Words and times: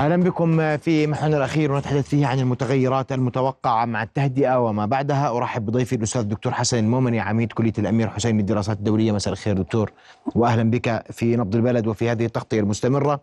أهلا 0.00 0.16
بكم 0.16 0.76
في 0.76 1.06
محورنا 1.06 1.36
الأخير 1.36 1.72
ونتحدث 1.72 2.08
فيه 2.08 2.26
عن 2.26 2.38
المتغيرات 2.38 3.12
المتوقعة 3.12 3.84
مع 3.84 4.02
التهدئة 4.02 4.58
وما 4.58 4.86
بعدها. 4.86 5.36
أرحب 5.36 5.66
بضيفي 5.66 5.96
الأستاذ 5.96 6.20
الدكتور 6.20 6.52
حسن 6.52 6.78
المؤمني 6.78 7.20
عميد 7.20 7.52
كلية 7.52 7.72
الأمير 7.78 8.08
حسين 8.08 8.36
للدراسات 8.36 8.78
الدولية. 8.78 9.12
مساء 9.12 9.32
الخير 9.32 9.56
دكتور 9.56 9.92
واهلا 10.34 10.70
بك 10.70 11.04
في 11.12 11.36
نبض 11.36 11.56
البلد 11.56 11.86
وفي 11.86 12.10
هذه 12.10 12.24
التغطية 12.24 12.60
المستمرة. 12.60 13.20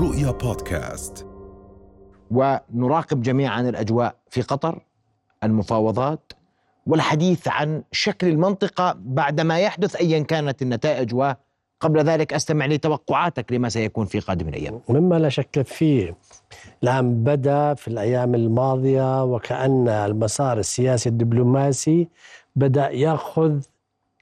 رؤيا 0.00 0.30
بودكاست. 0.30 1.26
ونراقب 2.30 3.22
جميعا 3.22 3.60
الأجواء 3.60 4.16
في 4.30 4.42
قطر 4.42 4.80
المفاوضات 5.44 6.32
والحديث 6.86 7.48
عن 7.48 7.82
شكل 7.92 8.28
المنطقة 8.28 8.96
بعد 8.98 9.40
ما 9.40 9.58
يحدث 9.58 9.96
ايا 9.96 10.22
كانت 10.22 10.62
النتائج 10.62 11.14
و 11.14 11.32
قبل 11.84 12.00
ذلك 12.00 12.34
أستمع 12.34 12.66
لتوقعاتك 12.66 13.52
لما 13.52 13.68
سيكون 13.68 14.06
في 14.06 14.20
قادم 14.20 14.48
الأيام. 14.48 14.80
مما 14.88 15.18
لا 15.18 15.28
شك 15.28 15.62
فيه 15.62 16.16
الان 16.82 17.24
بدا 17.24 17.74
في 17.74 17.88
الأيام 17.88 18.34
الماضية 18.34 19.24
وكأن 19.24 19.88
المسار 19.88 20.58
السياسي 20.58 21.08
الدبلوماسي 21.08 22.08
بدا 22.56 22.90
يأخذ 22.90 23.60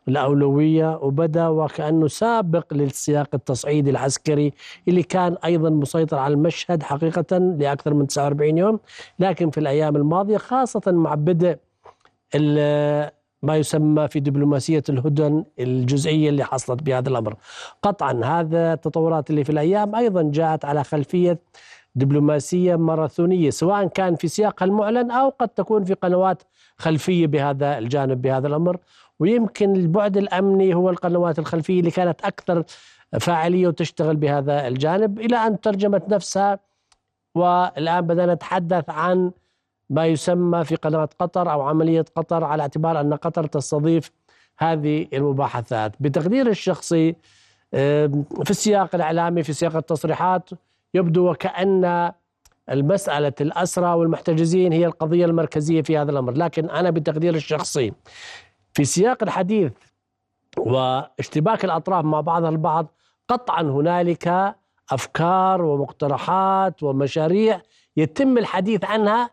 الأولوية 0.09 0.96
وبدا 1.02 1.48
وكأنه 1.48 2.09
سابق 2.09 2.74
للسياق 2.74 3.28
التصعيدي 3.34 3.91
العسكري 3.91 4.52
اللي 4.88 5.02
كان 5.02 5.36
أيضا 5.44 5.70
مسيطر 5.70 6.19
على 6.19 6.34
المشهد 6.34 6.83
حقيقة 6.83 7.38
لأكثر 7.38 7.94
من 7.94 8.06
49 8.06 8.58
يوم 8.58 8.80
لكن 9.19 9.50
في 9.50 9.58
الأيام 9.58 9.97
الماضية 9.97 10.36
خاصة 10.36 10.83
مع 10.86 11.14
بدء 11.14 11.58
ما 13.42 13.56
يسمى 13.56 14.09
في 14.09 14.20
دبلوماسية 14.20 14.82
الهدن 14.88 15.45
الجزئية 15.59 16.28
اللي 16.28 16.45
حصلت 16.45 16.83
بهذا 16.83 17.09
الأمر. 17.09 17.34
قطعا 17.83 18.20
هذا 18.24 18.73
التطورات 18.73 19.30
اللي 19.30 19.45
في 19.45 19.50
الأيام 19.50 19.95
أيضا 19.95 20.23
جاءت 20.23 20.64
على 20.64 20.84
خلفية 20.84 21.39
دبلوماسية 21.94 22.77
ماراثونية 22.77 23.50
سواء 23.50 23.86
كان 23.86 24.16
في 24.16 24.28
سياقها 24.28 24.66
المعلن 24.66 25.11
أو 25.11 25.28
قد 25.28 25.48
تكون 25.48 25.84
في 25.84 25.94
قنوات 25.94 26.42
خلفية 26.77 27.27
بهذا 27.27 27.78
الجانب 27.78 28.22
بهذا 28.22 28.47
الأمر. 28.48 28.77
ويمكن 29.20 29.77
البعد 29.77 30.16
الأمني 30.16 30.75
هو 30.75 30.91
القنوات 30.91 31.38
الخلفية 31.38 31.81
اللي 31.81 31.91
كانت 31.91 32.20
أكثر 32.25 32.64
فاعلية 33.20 33.69
وتشتغل 33.69 34.16
بهذا 34.16 34.69
الجانب. 34.69 35.20
إلى 35.20 35.36
أن 35.36 35.61
ترجمت 35.61 36.09
نفسها 36.09 36.59
والآن 37.34 38.00
بدأنا 38.00 38.34
نتحدث 38.34 38.91
عن 38.91 39.31
ما 39.92 40.06
يسمى 40.06 40.64
في 40.64 40.76
قناة 40.76 41.08
قطر 41.18 41.52
أو 41.52 41.62
عملية 41.62 42.04
قطر 42.16 42.44
على 42.44 42.62
اعتبار 42.62 43.00
أن 43.00 43.14
قطر 43.14 43.46
تستضيف 43.46 44.10
هذه 44.58 45.06
المباحثات. 45.12 45.92
بتقدير 46.00 46.48
الشخصي 46.48 47.16
في 47.70 48.50
السياق 48.50 48.94
الإعلامي 48.94 49.42
في 49.42 49.52
سياق 49.52 49.76
التصريحات 49.76 50.50
يبدو 50.94 51.30
وكأن 51.30 52.12
المسألة 52.70 53.32
الأسرى 53.40 53.94
والمحتجزين 53.94 54.72
هي 54.72 54.86
القضية 54.86 55.24
المركزية 55.24 55.82
في 55.82 55.98
هذا 55.98 56.10
الأمر. 56.10 56.32
لكن 56.32 56.70
أنا 56.70 56.90
بتقدير 56.90 57.34
الشخصي 57.34 57.92
في 58.74 58.84
سياق 58.84 59.22
الحديث 59.22 59.72
واشتباك 60.58 61.64
الأطراف 61.64 62.04
مع 62.04 62.20
بعضها 62.20 62.48
البعض 62.48 62.86
قطعا 63.28 63.62
هنالك 63.62 64.54
أفكار 64.90 65.62
ومقترحات 65.62 66.82
ومشاريع 66.82 67.60
يتم 67.96 68.38
الحديث 68.38 68.84
عنها 68.84 69.30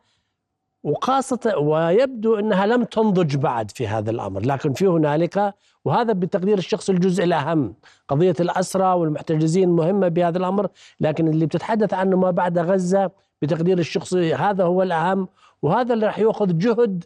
وخاصة 0.84 1.58
ويبدو 1.58 2.36
أنها 2.40 2.66
لم 2.66 2.84
تنضج 2.84 3.36
بعد 3.36 3.72
في 3.72 3.88
هذا 3.88 4.12
الأمر 4.12 4.42
لكن 4.46 4.74
في 4.74 4.88
هنالك 4.88 5.54
وهذا 5.86 6.14
بتقدير 6.14 6.58
الشخص 6.58 6.90
الجزء 6.90 7.24
الأهم. 7.24 7.74
قضية 8.08 8.36
الأسرى 8.40 8.94
والمحتجزين 8.94 9.70
مهمة 9.70 10.08
بهذا 10.08 10.38
الأمر 10.38 10.68
لكن 11.00 11.28
اللي 11.28 11.46
بتتحدث 11.46 11.94
عنه 11.94 12.18
ما 12.18 12.32
بعد 12.32 12.60
غزة 12.60 13.12
بتقدير 13.42 13.80
الشخصي 13.80 14.34
هذا 14.34 14.64
هو 14.64 14.84
الأهم 14.84 15.28
وهذا 15.62 15.94
اللي 15.94 16.06
راح 16.06 16.20
يأخذ 16.20 16.58
جهد 16.58 17.04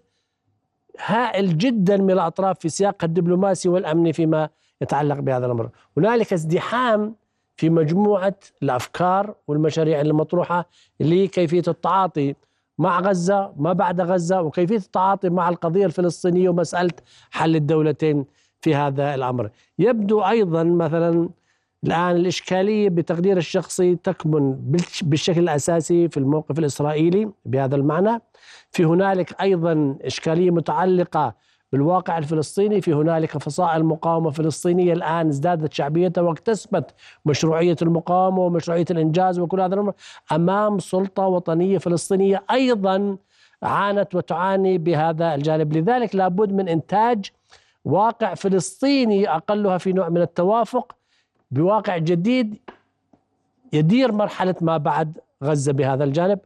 هائل 1.05 1.57
جدا 1.57 1.97
من 1.97 2.11
الأطراف 2.11 2.59
في 2.59 2.69
سياق 2.69 3.03
الدبلوماسي 3.03 3.69
والأمني 3.69 4.13
فيما 4.13 4.49
يتعلق 4.81 5.19
بهذا 5.19 5.45
الأمر. 5.45 5.69
هنالك 5.97 6.33
ازدحام 6.33 7.15
في 7.55 7.69
مجموعة 7.69 8.35
الأفكار 8.63 9.35
والمشاريع 9.47 10.01
المطروحة 10.01 10.69
لكيفية 10.99 11.63
التعاطي 11.67 12.35
مع 12.77 12.99
غزة 12.99 13.53
ما 13.57 13.73
بعد 13.73 14.01
غزة 14.01 14.41
وكيفية 14.41 14.75
التعاطي 14.75 15.29
مع 15.29 15.49
القضية 15.49 15.85
الفلسطينية 15.85 16.49
ومسألة 16.49 16.91
حل 17.31 17.55
الدولتين 17.55 18.25
في 18.61 18.75
هذا 18.75 19.15
الأمر. 19.15 19.49
يبدو 19.79 20.21
أيضا 20.21 20.63
مثلا 20.63 21.29
الآن 21.83 22.15
الإشكالية 22.15 22.89
بتقدير 22.89 23.37
الشخصي 23.37 23.95
تكمن 23.95 24.55
بالشكل 25.01 25.41
الأساسي 25.41 26.09
في 26.09 26.17
الموقف 26.17 26.59
الإسرائيلي 26.59 27.31
بهذا 27.45 27.75
المعنى. 27.75 28.21
في 28.71 28.85
هنالك 28.85 29.41
أيضا 29.41 29.97
إشكالية 30.01 30.51
متعلقة 30.51 31.35
بالواقع 31.73 32.17
الفلسطيني 32.17 32.81
في 32.81 32.93
هنالك 32.93 33.37
فصائل 33.37 33.83
مقاومة 33.83 34.31
فلسطينية 34.31 34.93
الآن 34.93 35.27
ازدادت 35.27 35.73
شعبيتها 35.73 36.21
واكتسبت 36.21 36.93
مشروعية 37.25 37.75
المقاومة 37.81 38.39
ومشروعية 38.39 38.85
الإنجاز 38.91 39.39
وكل 39.39 39.61
هذا 39.61 39.73
الأمر 39.73 39.93
أمام 40.31 40.79
سلطة 40.79 41.27
وطنية 41.27 41.77
فلسطينية 41.77 42.43
أيضا 42.51 43.17
عانت 43.63 44.15
وتعاني 44.15 44.77
بهذا 44.77 45.35
الجانب. 45.35 45.73
لذلك 45.73 46.15
لابد 46.15 46.51
من 46.51 46.69
إنتاج 46.69 47.25
واقع 47.85 48.33
فلسطيني 48.33 49.29
أقلها 49.29 49.77
في 49.77 49.93
نوع 49.93 50.09
من 50.09 50.21
التوافق 50.21 50.95
بواقع 51.51 51.97
جديد 51.97 52.55
يدير 53.73 54.11
مرحلة 54.11 54.55
ما 54.61 54.77
بعد 54.77 55.17
غزة 55.43 55.73
بهذا 55.73 56.03
الجانب. 56.03 56.39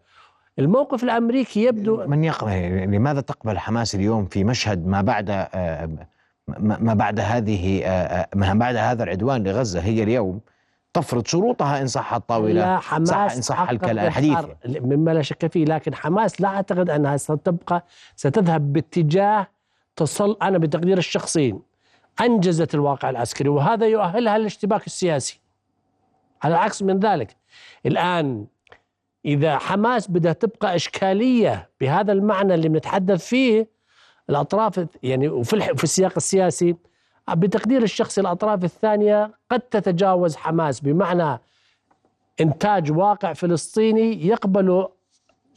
الموقف 0.59 1.03
الأمريكي 1.03 1.63
يبدو 1.63 2.07
من 2.07 2.23
يقبل 2.23 2.91
لماذا 2.91 3.21
تقبل 3.21 3.59
حماس 3.59 3.95
اليوم 3.95 4.25
في 4.25 4.43
مشهد 4.43 4.87
ما 4.87 5.01
بعد 5.01 5.29
آه، 5.29 5.89
ما 6.59 6.93
بعد 6.93 7.19
هذه 7.19 7.83
آه، 7.85 7.87
آه، 7.87 8.27
ما 8.35 8.53
بعد 8.53 8.75
هذا 8.75 9.03
العدوان 9.03 9.43
لغزة؟ 9.43 9.81
هي 9.81 10.03
اليوم 10.03 10.39
تفرض 10.93 11.25
شروطها 11.27 11.81
إن 11.81 11.87
صح 11.87 12.13
الطاولة 12.13 12.53
لا 12.53 12.79
حماس 12.79 13.09
صح 13.09 13.31
ان 13.35 13.41
صح 13.41 13.69
الحديث 13.69 14.37
مما 14.65 15.11
لا 15.11 15.21
شك 15.21 15.51
فيه 15.51 15.65
لكن 15.65 15.95
حماس 15.95 16.41
لا 16.41 16.47
أعتقد 16.47 16.89
أنها 16.89 17.17
ستبقى 17.17 17.85
ستذهب 18.15 18.73
باتجاه 18.73 19.47
تصل 19.95 20.37
أنا 20.41 20.57
بتقدير 20.57 20.97
الشخصي 20.97 21.55
أنجزت 22.21 22.75
الواقع 22.75 23.09
العسكري 23.09 23.49
وهذا 23.49 23.85
يؤهلها 23.85 24.37
للاشتباك 24.37 24.87
السياسي. 24.87 25.39
على 26.43 26.55
العكس 26.55 26.83
من 26.83 26.99
ذلك 26.99 27.35
الآن 27.85 28.45
إذا 29.25 29.57
حماس 29.57 30.11
بدها 30.11 30.33
تبقى 30.33 30.75
إشكالية 30.75 31.69
بهذا 31.81 32.11
المعنى 32.11 32.53
اللي 32.53 32.69
بنتحدث 32.69 33.27
فيه 33.27 33.69
الأطراف 34.29 34.85
يعني 35.03 35.27
وفي 35.27 35.59
في 35.77 35.83
السياق 35.83 36.13
السياسي 36.17 36.75
بتقدير 37.29 37.83
الشخصي 37.83 38.21
الأطراف 38.21 38.63
الثانية 38.63 39.31
قد 39.51 39.59
تتجاوز 39.59 40.35
حماس 40.35 40.79
بمعنى 40.79 41.39
إنتاج 42.41 42.91
واقع 42.91 43.33
فلسطيني 43.33 44.27
يقبل 44.27 44.87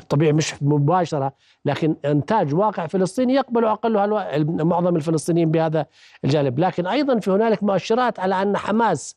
طبيعي 0.09 0.32
مش 0.32 0.62
مباشرة 0.62 1.32
لكن 1.65 1.97
إنتاج 2.04 2.54
واقع 2.54 2.87
فلسطيني 2.87 3.34
يقبل 3.34 3.65
أقلها 3.65 4.06
معظم 4.44 4.97
الفلسطينيين 4.97 5.50
بهذا 5.50 5.87
الجانب 6.25 6.59
لكن 6.59 6.87
أيضا 6.87 7.19
في 7.19 7.31
هنالك 7.31 7.62
مؤشرات 7.62 8.21
على 8.21 8.42
أن 8.42 8.56
حماس 8.56 9.16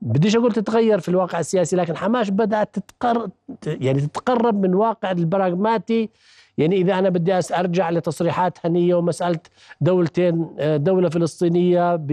بديش 0.00 0.36
أقول 0.36 0.52
تتغير 0.52 1.00
في 1.00 1.08
الواقع 1.08 1.40
السياسي 1.40 1.76
لكن 1.76 1.96
حماس 1.96 2.30
بدأت 2.30 2.78
تتقر 2.78 3.28
يعني 3.66 4.00
تتقرب 4.00 4.62
من 4.66 4.74
واقع 4.74 5.10
البراغماتي. 5.10 6.10
يعني 6.58 6.76
إذا 6.76 6.98
أنا 6.98 7.08
بدي 7.08 7.40
أرجع 7.58 7.90
لتصريحات 7.90 8.58
هنية 8.66 8.94
ومسألة 8.94 9.40
دولتين 9.80 10.48
دولة 10.60 11.08
فلسطينية 11.08 12.06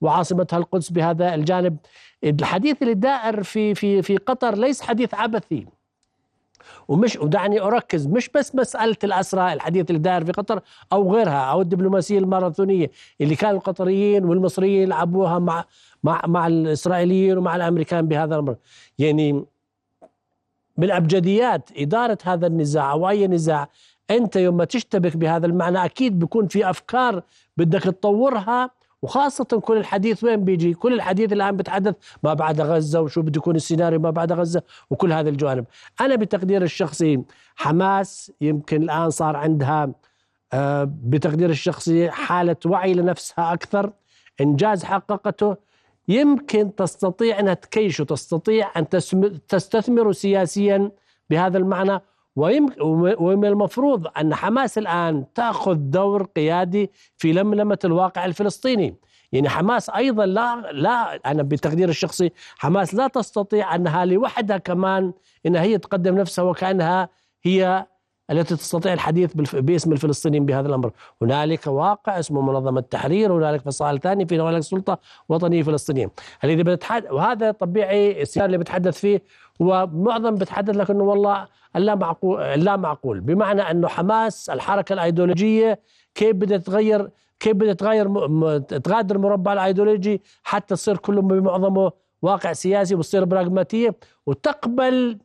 وعاصمتها 0.00 0.56
القدس 0.56 0.90
بهذا 0.90 1.34
الجانب. 1.34 1.76
الحديث 2.24 2.82
اللي 2.82 2.94
دائر 2.94 3.42
في 3.42 3.74
في 3.74 4.02
في 4.02 4.16
قطر 4.16 4.58
ليس 4.58 4.82
حديث 4.82 5.14
عبثي. 5.14 5.66
ومش 6.88 7.16
ودعني 7.16 7.60
أركز 7.60 8.06
مش 8.06 8.28
بس 8.28 8.54
مسألة 8.54 8.96
الاسرى 9.04 9.52
الحديث 9.52 9.90
اللي 9.90 9.98
داير 9.98 10.24
في 10.24 10.32
قطر 10.32 10.60
أو 10.92 11.14
غيرها 11.14 11.44
أو 11.50 11.60
الدبلوماسية 11.60 12.18
الماراثونية 12.18 12.90
اللي 13.20 13.36
كان 13.36 13.50
القطريين 13.54 14.24
والمصريين 14.24 14.82
يلعبوها 14.82 15.38
مع 15.38 15.64
مع 16.02 16.22
مع 16.26 16.46
الإسرائيليين 16.46 17.38
ومع 17.38 17.56
الأمريكان 17.56 18.08
بهذا 18.08 18.34
الأمر. 18.34 18.56
يعني 18.98 19.44
من 20.76 20.90
أبجديات 20.90 21.70
إدارة 21.76 22.18
هذا 22.24 22.46
النزاع 22.46 22.92
أو 22.92 23.08
أي 23.08 23.26
نزاع 23.26 23.68
أنت 24.10 24.36
يوم 24.36 24.56
ما 24.56 24.64
تشتبك 24.64 25.16
بهذا 25.16 25.46
المعنى 25.46 25.84
أكيد 25.84 26.18
بيكون 26.18 26.46
في 26.46 26.70
أفكار 26.70 27.22
بدك 27.56 27.82
تطورها 27.82 28.70
وخاصة 29.02 29.44
كل 29.44 29.76
الحديث 29.76 30.24
وين 30.24 30.44
بيجي؟ 30.44 30.74
كل 30.74 30.92
الحديث 30.92 31.32
الآن 31.32 31.56
بتحدث 31.56 31.94
ما 32.22 32.34
بعد 32.34 32.60
غزة 32.60 33.00
وشو 33.00 33.22
بده 33.22 33.38
يكون 33.38 33.56
السيناريو 33.56 34.00
ما 34.00 34.10
بعد 34.10 34.32
غزة 34.32 34.62
وكل 34.90 35.12
هذه 35.12 35.28
الجوانب. 35.28 35.64
أنا 36.00 36.16
بتقدير 36.16 36.62
الشخصي 36.62 37.22
حماس 37.56 38.32
يمكن 38.40 38.82
الآن 38.82 39.10
صار 39.10 39.36
عندها 39.36 39.92
آه، 40.52 40.90
بتقدير 41.02 41.50
الشخصي 41.50 42.10
حالة 42.10 42.56
وعي 42.66 42.94
لنفسها 42.94 43.52
أكثر. 43.52 43.92
إنجاز 44.40 44.84
حققته 44.84 45.56
يمكن 46.08 46.74
تستطيع 46.74 47.40
أنها 47.40 47.54
تكيش 47.54 48.00
وتستطيع 48.00 48.70
أن 48.76 48.88
تستثمر 49.48 50.12
سياسيا 50.12 50.90
بهذا 51.30 51.58
المعنى 51.58 52.00
ومن 52.38 53.44
المفروض 53.44 54.06
أن 54.20 54.34
حماس 54.34 54.78
الآن 54.78 55.24
تأخذ 55.34 55.74
دور 55.74 56.22
قيادي 56.22 56.90
في 57.16 57.32
لملمة 57.32 57.78
الواقع 57.84 58.24
الفلسطيني. 58.24 58.96
يعني 59.32 59.48
حماس 59.48 59.90
أيضا 59.90 60.26
لا 60.26 60.72
لا 60.72 61.20
أنا 61.30 61.42
بتقدير 61.42 61.88
الشخصي 61.88 62.32
حماس 62.58 62.94
لا 62.94 63.06
تستطيع 63.06 63.74
أنها 63.74 64.04
لوحدها 64.04 64.58
كمان 64.58 65.12
أنها 65.46 65.62
هي 65.62 65.78
تقدم 65.78 66.18
نفسها 66.18 66.44
وكأنها 66.44 67.08
هي 67.42 67.86
التي 68.30 68.56
تستطيع 68.56 68.92
الحديث 68.92 69.32
باسم 69.54 69.92
الفلسطينيين 69.92 70.46
بهذا 70.46 70.68
الأمر، 70.68 70.90
هنالك 71.22 71.66
واقع 71.66 72.18
اسمه 72.18 72.40
منظمة 72.40 72.80
التحرير، 72.80 73.32
هنالك 73.32 73.60
فصائل 73.60 74.00
ثانية 74.00 74.24
في 74.24 74.40
هنالك 74.40 74.60
سلطه 74.60 74.98
وطنيه 75.28 75.62
فلسطينيه، 75.62 76.10
الذي 76.44 76.62
بتحدث 76.62 77.12
وهذا 77.12 77.50
طبيعي 77.50 78.22
السياق 78.22 78.44
اللي 78.44 78.58
بتحدث 78.58 78.98
فيه 78.98 79.22
ومعظم 79.60 80.34
بتحدث 80.34 80.76
لك 80.76 80.90
انه 80.90 81.04
والله 81.04 81.46
اللا 81.76 81.94
معقول 81.94 82.40
اللا 82.40 82.76
معقول 82.76 83.20
بمعنى 83.20 83.62
أنه 83.62 83.88
حماس 83.88 84.50
الحركة 84.50 84.92
الأيديولوجية 84.92 85.80
كيف 86.14 86.36
بدها 86.36 86.58
تغير 86.58 87.10
كيف 87.40 87.52
بدها 87.52 87.72
تغير 87.72 88.06
تغادر 88.58 89.18
مربع 89.18 89.52
الأيديولوجي 89.52 90.22
حتى 90.42 90.74
تصير 90.74 90.96
كله 90.96 91.22
بمعظمه 91.22 91.92
واقع 92.22 92.52
سياسي 92.52 92.94
وتصير 92.94 93.24
براغماتية 93.24 93.96
وتقبل 94.26 95.18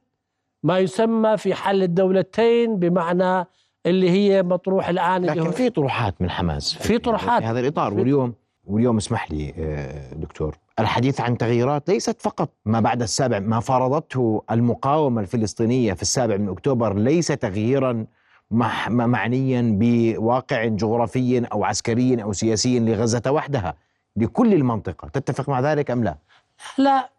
ما 0.64 0.80
يسمى 0.80 1.38
في 1.38 1.54
حل 1.54 1.84
الدولتين 1.84 2.80
بمعنى 2.80 3.46
اللي 3.86 4.10
هي 4.10 4.44
مطروح 4.44 4.90
الآن 4.90 5.26
لكن 5.26 5.52
في 5.52 5.70
طروحات 5.70 6.22
من 6.22 6.30
حماس. 6.30 6.74
في 6.74 6.98
طروحات. 6.98 7.42
في 7.42 7.48
هذا 7.48 7.60
الإطار. 7.60 7.94
واليوم 7.94 8.34
واليوم 8.66 8.98
اسمح 8.98 9.32
لي 9.32 9.54
آه، 9.58 10.14
دكتور. 10.14 10.58
الحديث 10.80 11.22
عن 11.22 11.38
تغييرات 11.38 11.90
ليست 11.90 12.22
فقط 12.22 12.50
ما 12.66 12.80
بعد 12.80 13.02
السابع 13.02 13.40
ما 13.40 13.60
فرضته 13.60 14.44
المقاومة 14.52 15.22
الفلسطينية 15.22 15.94
في 15.94 16.02
السابع 16.02 16.38
من 16.38 16.50
أكتوبر 16.50 16.94
ليس 16.94 17.28
تغييرا 17.28 18.06
معنيا 18.90 19.78
بواقع 19.80 20.66
جغرافي 20.66 21.46
أو 21.52 21.64
عسكري 21.64 22.24
أو 22.24 22.34
سياسي 22.34 22.80
لغزة 22.80 23.32
وحدها 23.32 23.76
لكل 24.16 24.54
المنطقة. 24.54 25.08
تتفق 25.08 25.50
مع 25.50 25.60
ذلك 25.60 25.92
أم 25.92 26.04
لا؟ 26.04 26.18
لا 26.78 27.10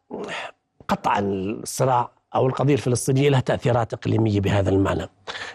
قطعا 0.88 1.20
الصراع. 1.20 2.10
أو 2.34 2.46
القضية 2.46 2.74
الفلسطينية 2.74 3.28
لها 3.28 3.40
تأثيرات 3.40 3.92
إقليمية 3.92 4.40
بهذا 4.40 4.70
المعنى. 4.70 5.08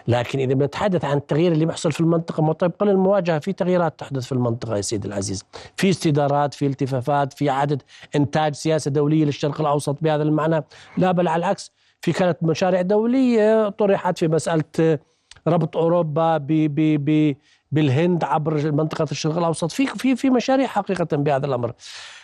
لكن 0.08 0.38
إذا 0.38 0.54
بنتحدث 0.54 1.04
عن 1.04 1.16
التغيير 1.16 1.52
اللي 1.52 1.66
بيحصل 1.66 1.92
في 1.92 2.00
المنطقة 2.00 2.52
طيب 2.52 2.72
قبل 2.80 2.90
المواجهة 2.90 3.38
في 3.38 3.52
تغييرات 3.52 3.98
تحدث 3.98 4.26
في 4.26 4.32
المنطقة 4.32 4.76
يا 4.76 4.80
سيدي 4.80 5.08
العزيز. 5.08 5.44
في 5.76 5.90
استدارات 5.90 6.54
في 6.54 6.66
التفافات 6.66 7.32
في 7.32 7.50
عدد 7.50 7.82
إنتاج 8.16 8.54
سياسة 8.54 8.90
دولية 8.90 9.24
للشرق 9.24 9.60
الأوسط 9.60 9.96
بهذا 10.00 10.22
المعنى. 10.22 10.64
لا 10.96 11.12
بل 11.12 11.28
على 11.28 11.40
العكس 11.40 11.72
في 12.00 12.12
كانت 12.12 12.42
مشاريع 12.42 12.82
دولية 12.82 13.68
طرحت 13.68 14.18
في 14.18 14.28
مسألة 14.28 14.98
ربط 15.46 15.76
أوروبا 15.76 16.36
ب 16.36 16.46
ب 16.46 17.04
ب 17.04 17.36
بالهند 17.72 18.24
عبر 18.24 18.72
منطقة 18.72 19.06
الشرق 19.10 19.38
الأوسط. 19.38 19.72
في 19.72 19.86
في 19.86 20.16
في 20.16 20.30
مشاريع 20.30 20.66
حقيقة 20.66 21.16
بهذا 21.16 21.46
الأمر. 21.46 21.72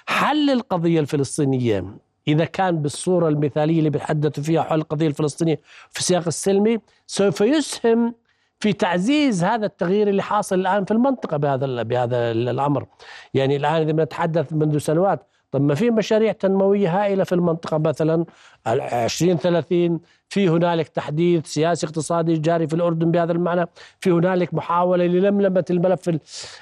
حل 0.07 0.51
القضية 0.51 1.01
الفلسطينية 1.01 1.85
إذا 2.29 2.45
كان 2.45 2.83
بالصورة 2.83 3.29
المثالية 3.29 3.79
اللي 3.79 3.91
بيتحدثوا 3.91 4.45
فيها 4.45 4.63
حول 4.63 4.79
القضية 4.79 5.07
الفلسطينية 5.07 5.61
في 5.91 6.01
السياق 6.01 6.27
السلمي 6.27 6.79
سوف 7.07 7.41
يسهم 7.41 8.15
في 8.61 8.73
تعزيز 8.73 9.45
هذا 9.45 9.67
التغيير 9.67 10.09
اللي 10.09 10.23
حاصل 10.23 10.61
الآن 10.61 10.85
في 10.85 10.91
المنطقة 10.91 11.37
بهذا 11.37 11.83
بهذا 11.83 12.31
الأمر. 12.31 12.87
يعني 13.35 13.57
الآن 13.57 13.89
إذا 13.89 14.05
نتحدث 14.05 14.53
منذ 14.53 14.79
سنوات 14.79 15.27
طب 15.51 15.61
ما 15.63 15.75
في 15.75 15.91
مشاريع 15.91 16.33
تنموية 16.33 17.03
هائلة 17.03 17.25
في 17.25 17.35
المنطقة؟ 17.35 17.79
مثلا 17.79 18.25
2030 18.67 20.01
في 20.29 20.49
هنالك 20.49 20.89
تحديث 20.89 21.47
سياسي 21.47 21.87
اقتصادي 21.87 22.35
جاري 22.39 22.69
في 22.69 22.75
الأردن 22.75 23.11
بهذا 23.11 23.33
المعنى 23.33 23.67
في 24.01 24.11
هنالك 24.11 24.55
محاولة 24.55 25.05
للملمة 25.05 25.65
الملف 25.71 26.11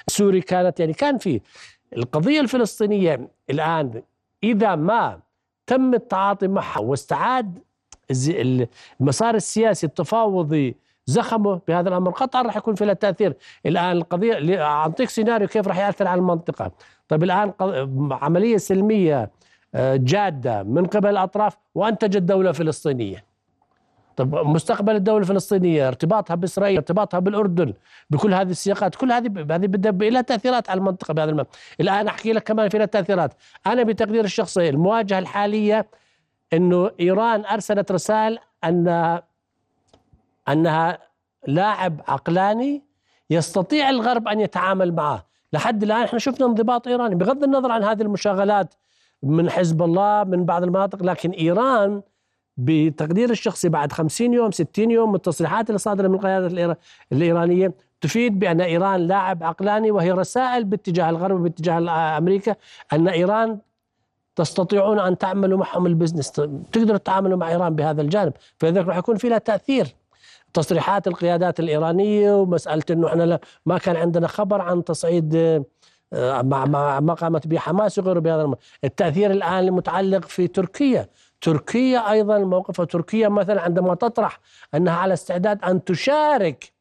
السوري 0.07 0.41
كانت 0.41 0.79
يعني 0.79 0.93
كان 0.93 1.17
في. 1.17 1.41
القضية 1.97 2.39
الفلسطينية 2.39 3.29
الآن 3.49 4.01
إذا 4.43 4.75
ما 4.75 5.24
تم 5.67 5.93
التعاطي 5.93 6.47
معها. 6.47 6.79
واستعاد 6.79 7.59
المسار 9.01 9.35
السياسي 9.35 9.87
التفاوضي 9.87 10.75
زخمه 11.05 11.61
بهذا 11.67 11.89
الأمر. 11.89 12.11
قطعا 12.11 12.41
راح 12.41 12.57
يكون 12.57 12.75
في 12.75 12.85
له 12.85 12.93
تأثير. 12.93 13.33
الآن 13.65 13.91
القضية 13.91 14.63
اعطيك 14.63 15.09
سيناريو 15.09 15.47
كيف 15.47 15.67
راح 15.67 15.77
يأثر 15.77 16.07
على 16.07 16.19
المنطقة. 16.19 16.71
طيب 17.07 17.23
الآن 17.23 17.53
عملية 18.11 18.57
سلمية 18.57 19.31
آه، 19.75 19.95
جادة 19.95 20.63
من 20.63 20.85
قبل 20.85 21.09
الأطراف 21.09 21.57
وأنتجت 21.75 22.21
دولة 22.21 22.51
فلسطينية. 22.51 23.34
طب 24.15 24.35
مستقبل 24.35 24.95
الدولة 24.95 25.19
الفلسطينية 25.19 25.87
ارتباطها 25.87 26.35
بإسرائيل 26.35 26.77
ارتباطها 26.77 27.19
بالأردن 27.19 27.73
بكل 28.09 28.33
هذه 28.33 28.49
السياقات 28.51 28.95
كل 28.95 29.11
هذه 29.11 29.27
هذه 29.51 29.67
بدها 29.67 30.09
لها 30.09 30.21
تأثيرات 30.21 30.69
على 30.69 30.77
المنطقة 30.77 31.13
بهذا 31.13 31.29
المعنى 31.29 31.47
الآن 31.81 32.07
أحكي 32.07 32.33
لك 32.33 32.43
كمان 32.43 32.69
في 32.69 32.77
لها 32.77 32.85
تأثيرات. 32.85 33.33
أنا 33.67 33.83
بتقدير 33.83 34.23
الشخصي 34.23 34.69
المواجهة 34.69 35.19
الحالية 35.19 35.87
أنه 36.53 36.91
إيران 36.99 37.45
أرسلت 37.45 37.91
رسائل 37.91 38.39
أن 38.63 39.19
أنها 40.49 40.99
لاعب 41.47 42.01
عقلاني 42.07 42.83
يستطيع 43.29 43.89
الغرب 43.89 44.27
أن 44.27 44.39
يتعامل 44.39 44.93
معه. 44.93 45.25
لحد 45.53 45.83
الآن 45.83 46.03
إحنا 46.03 46.19
شفنا 46.19 46.45
انضباط 46.45 46.87
إيراني 46.87 47.15
بغض 47.15 47.43
النظر 47.43 47.71
عن 47.71 47.83
هذه 47.83 48.01
المشاغلات 48.01 48.73
من 49.23 49.49
حزب 49.49 49.81
الله 49.81 50.23
من 50.23 50.45
بعض 50.45 50.63
المناطق 50.63 51.03
لكن 51.03 51.31
إيران 51.31 52.01
بتقدير 52.57 53.29
الشخصي 53.29 53.69
بعد 53.69 53.91
50 53.91 54.33
يوم 54.33 54.51
60 54.51 54.91
يوم 54.91 55.09
من 55.09 55.15
التصريحات 55.15 55.69
اللي 55.69 55.79
صادرة 55.79 56.07
من 56.07 56.15
القيادة 56.15 56.77
الإيرانية 57.11 57.73
تفيد 58.01 58.39
بأن 58.39 58.61
إيران 58.61 59.07
لاعب 59.07 59.43
عقلاني 59.43 59.91
وهي 59.91 60.11
رسائل 60.11 60.63
باتجاه 60.63 61.09
الغرب 61.09 61.39
وباتجاه 61.39 62.17
أمريكا 62.17 62.55
أن 62.93 63.07
إيران 63.07 63.59
تستطيعون 64.35 64.99
أن 64.99 65.17
تعملوا 65.17 65.57
معهم 65.57 65.85
البزنس 65.85 66.31
تقدروا 66.71 66.97
تتعاملوا 66.97 67.37
مع 67.37 67.49
إيران 67.49 67.75
بهذا 67.75 68.01
الجانب. 68.01 68.33
فلذلك 68.59 68.87
راح 68.87 68.97
يكون 68.97 69.15
في 69.15 69.29
لها 69.29 69.37
تأثير. 69.37 69.95
تصريحات 70.53 71.07
القيادات 71.07 71.59
الإيرانية 71.59 72.35
ومسألة 72.35 72.83
إنه 72.89 73.07
إحنا 73.07 73.39
ما 73.65 73.77
كان 73.77 73.95
عندنا 73.95 74.27
خبر 74.27 74.61
عن 74.61 74.83
تصعيد 74.83 75.35
آه، 76.13 76.41
ما 76.41 77.13
قامت 77.13 77.47
به 77.47 77.57
حماس 77.57 77.99
وغيره 77.99 78.19
بهذا 78.19 78.51
التأثير 78.83 79.31
الآن 79.31 79.67
المتعلق 79.67 80.25
في 80.25 80.47
تركيا. 80.47 81.07
تركيا 81.45 82.11
أيضا 82.11 82.37
موقف 82.39 82.81
تركيا 82.81 83.29
مثلا 83.29 83.61
عندما 83.61 83.95
تطرح 83.95 84.39
أنها 84.75 84.93
على 84.93 85.13
استعداد 85.13 85.63
أن 85.63 85.83
تشارك 85.83 86.73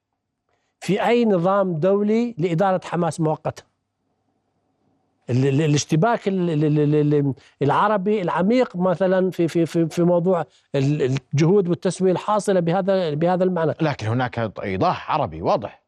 في 0.81 1.07
أي 1.07 1.25
نظام 1.25 1.75
دولي 1.75 2.35
لإدارة 2.39 2.81
حماس 2.85 3.21
مؤقتا. 3.21 3.63
الاشتباك 5.31 6.21
العربي 7.63 8.23
العميق 8.23 8.77
مثلا 8.77 9.31
في 9.31 9.49
في 9.49 9.67
في 9.67 9.89
في 9.89 10.03
موضوع 10.03 10.45
الجهود 10.75 11.69
والتسوية 11.69 12.13
الحاصلة 12.13 12.61
بهذا 12.61 13.15
بهذا 13.15 13.45
المعنى. 13.45 13.75
لكن 13.81 14.07
هناك 14.07 14.53
إيضاح 14.63 15.11
عربي 15.11 15.43
واضح. 15.43 15.83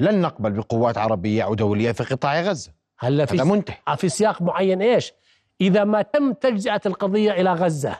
لن 0.00 0.20
نقبل 0.20 0.50
بقوات 0.50 0.98
عربية 0.98 1.42
أو 1.42 1.54
دولية 1.54 1.92
في 1.92 2.04
قطاع 2.04 2.40
غزة. 2.40 2.72
هلا 2.98 3.26
في 3.26 3.36
منتهي. 3.36 3.76
في 3.96 4.08
سياق 4.08 4.42
معين 4.42 4.82
إيش؟ 4.82 5.12
إذا 5.60 5.84
ما 5.84 6.02
تم 6.02 6.32
تجزئة 6.32 6.80
القضية 6.86 7.32
إلى 7.32 7.52
غزة. 7.52 7.96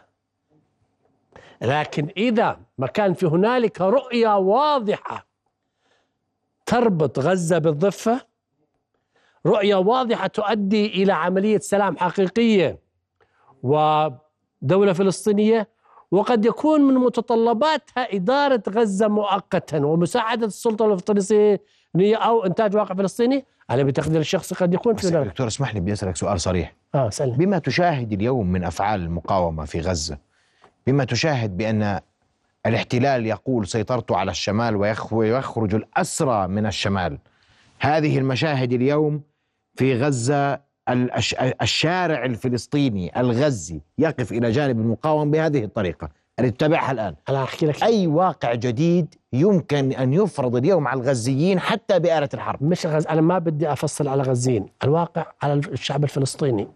لكن 1.63 2.09
إذا 2.17 2.61
ما 2.79 2.87
كان 2.87 3.15
في 3.15 3.27
هنالك 3.27 3.81
رؤية 3.81 4.37
واضحة 4.37 5.27
تربط 6.67 7.19
غزة 7.19 7.59
بالضفة 7.59 8.27
رؤية 9.47 9.75
واضحة 9.75 10.27
تؤدي 10.27 10.87
إلى 10.87 11.13
عملية 11.13 11.59
سلام 11.59 11.97
حقيقية 11.97 12.79
ودولة 13.63 14.93
فلسطينية 14.93 15.69
وقد 16.11 16.45
يكون 16.45 16.81
من 16.81 16.95
متطلباتها 16.95 18.15
إدارة 18.15 18.63
غزة 18.69 19.09
مؤقتا 19.09 19.79
ومساعدة 19.79 20.47
السلطة 20.47 20.93
الفلسطينية 20.93 21.63
أو 21.97 22.47
إنتاج 22.47 22.77
واقع 22.77 22.95
فلسطيني 22.95 23.45
أنا 23.71 23.83
بتقدير 23.83 24.21
الشخصي 24.21 24.55
قد 24.55 24.75
يكون 24.75 24.97
في 24.97 25.07
ذلك 25.07 25.27
دكتور 25.27 25.47
اسمح 25.47 25.75
لي 25.75 25.81
بدي 25.81 25.93
أسألك 25.93 26.17
سؤال 26.17 26.41
صريح. 26.41 26.75
آه 26.95 27.11
سألني 27.11 27.37
بما 27.37 27.59
تشاهد 27.59 28.13
اليوم 28.13 28.53
من 28.53 28.65
أفعال 28.65 29.01
المقاومة 29.01 29.65
في 29.65 29.81
غزة 29.81 30.19
بما 30.87 31.05
تشاهد 31.05 31.57
بأن 31.57 32.01
الاحتلال 32.67 33.27
يقول 33.27 33.67
سيطرت 33.67 34.13
على 34.13 34.31
الشمال 34.31 34.77
ويخرج 35.13 35.75
الأسرى 35.75 36.49
من 36.49 36.67
الشمال 36.67 37.19
هذه 37.81 38.19
المشاهد 38.19 38.73
اليوم 38.73 39.23
في 39.75 39.95
غزة 39.97 40.61
الشارع 41.63 42.25
الفلسطيني 42.25 43.21
الغزي 43.21 43.81
يقف 43.99 44.33
إلى 44.33 44.51
جانب 44.51 44.81
المقاومة 44.81 45.31
بهذه 45.31 45.65
الطريقة. 45.65 46.09
نتبعها 46.41 46.93
الآن. 46.93 47.15
أنا 47.29 47.43
أحكي 47.43 47.67
لك. 47.67 47.83
أي 47.83 48.07
واقع 48.07 48.55
جديد 48.55 49.15
يمكن 49.33 49.93
أن 49.93 50.13
يفرض 50.13 50.57
اليوم 50.57 50.89
على 50.89 51.01
الغزيين 51.01 51.61
حتى 51.61 51.99
بآلة 51.99 52.29
الحرب. 52.35 52.63
مش 52.63 52.87
غز... 52.87 53.07
أنا 53.07 53.21
ما 53.21 53.39
بدي 53.39 53.73
أفصل 53.73 54.09
على 54.09 54.23
غزيين 54.23 54.67
الواقع 54.85 55.27
على 55.43 55.53
الشعب 55.55 56.05
الفلسطيني. 56.05 56.69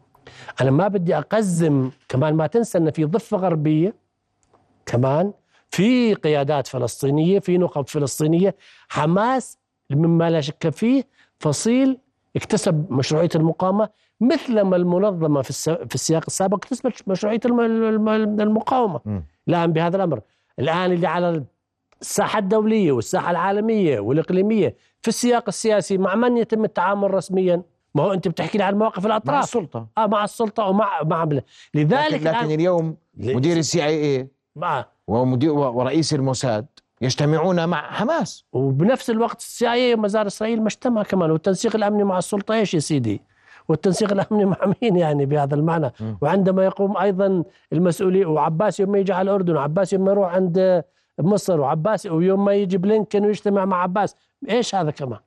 أنا 0.60 0.70
ما 0.70 0.88
بدي 0.88 1.18
أقزم 1.18 1.90
كمان 2.08 2.34
ما 2.34 2.46
تنسى 2.46 2.78
إن 2.78 2.90
في 2.90 3.04
ضفة 3.04 3.36
غربية 3.36 3.94
كمان 4.86 5.32
في 5.70 6.14
قيادات 6.14 6.66
فلسطينية 6.66 7.38
في 7.38 7.58
نخب 7.58 7.88
فلسطينية. 7.88 8.56
حماس 8.88 9.58
مما 9.90 10.30
لا 10.30 10.40
شك 10.40 10.68
فيه 10.68 11.04
فصيل 11.38 11.98
اكتسب 12.38 12.86
مشروعية 12.90 13.28
المقاومة 13.34 13.88
مثلما 14.20 14.76
المنظمة 14.76 15.42
في 15.42 15.52
في 15.88 15.94
السياق 15.94 16.24
السابق 16.26 16.54
اكتسبت 16.54 17.08
مشروعية 17.08 17.40
المقاومة. 17.44 19.00
م. 19.04 19.20
الان 19.48 19.72
بهذا 19.72 19.96
الأمر 19.96 20.20
الآن 20.58 20.92
اللي 20.92 21.06
على 21.06 21.44
الساحة 22.00 22.38
الدولية 22.38 22.92
والساحة 22.92 23.30
العالمية 23.30 24.00
والإقليمية 24.00 24.76
في 25.02 25.08
السياق 25.08 25.44
السياسي 25.48 25.98
مع 25.98 26.14
من 26.14 26.36
يتم 26.36 26.64
التعامل 26.64 27.14
رسميا؟ 27.14 27.62
ما 27.94 28.02
هو 28.02 28.12
أنت 28.12 28.28
بتحكي 28.28 28.58
لي 28.58 28.64
عن 28.64 28.74
مواقف 28.78 29.06
الأطراف. 29.06 29.34
مع 29.34 29.40
السلطة. 29.40 29.86
آه 29.98 30.06
مع 30.06 30.24
السلطة 30.24 30.64
ومع 30.64 31.02
مع 31.02 31.28
لذلك 31.74 32.12
لكن, 32.12 32.24
لكن 32.24 32.50
اليوم 32.50 32.96
مدير 33.16 33.56
ال 33.56 33.84
CIA 33.84 34.28
ومدير 35.08 35.52
ورئيس 35.52 36.14
الموساد 36.14 36.66
يجتمعون 37.00 37.68
مع 37.68 37.90
حماس. 37.92 38.44
وبنفس 38.52 39.10
الوقت 39.10 39.38
ال 39.38 39.72
CIA 39.72 39.96
زار 39.96 40.26
إسرائيل 40.26 40.60
ما 40.60 40.68
اجتمع 40.68 41.02
كمان 41.02 41.30
والتنسيق 41.30 41.76
الأمني 41.76 42.04
مع 42.04 42.18
السلطة 42.18 42.54
إيش 42.54 42.74
يا 42.74 42.78
سيدي؟ 42.78 43.22
والتنسيق 43.68 44.12
الأمني 44.12 44.44
مع 44.44 44.72
مين 44.82 44.96
يعني 44.96 45.26
بهذا 45.26 45.54
المعنى؟ 45.54 45.92
م. 46.00 46.14
وعندما 46.20 46.64
يقوم 46.64 46.96
أيضا 46.96 47.44
المسؤولين 47.72 48.26
وعباس 48.26 48.80
يوم 48.80 48.90
ما 48.90 48.98
يجي 48.98 49.12
على 49.12 49.30
الأردن 49.30 49.56
وعباس 49.56 49.92
يوم 49.92 50.04
ما 50.04 50.12
يروح 50.12 50.34
عند 50.34 50.84
مصر 51.18 51.60
وعباس 51.60 52.06
ويوم 52.06 52.44
ما 52.44 52.52
يجي 52.54 52.78
بلينكن 52.78 53.24
ويجتمع 53.24 53.64
مع 53.64 53.82
عباس 53.82 54.16
إيش 54.48 54.74
هذا 54.74 54.90
كمان؟ 54.90 55.18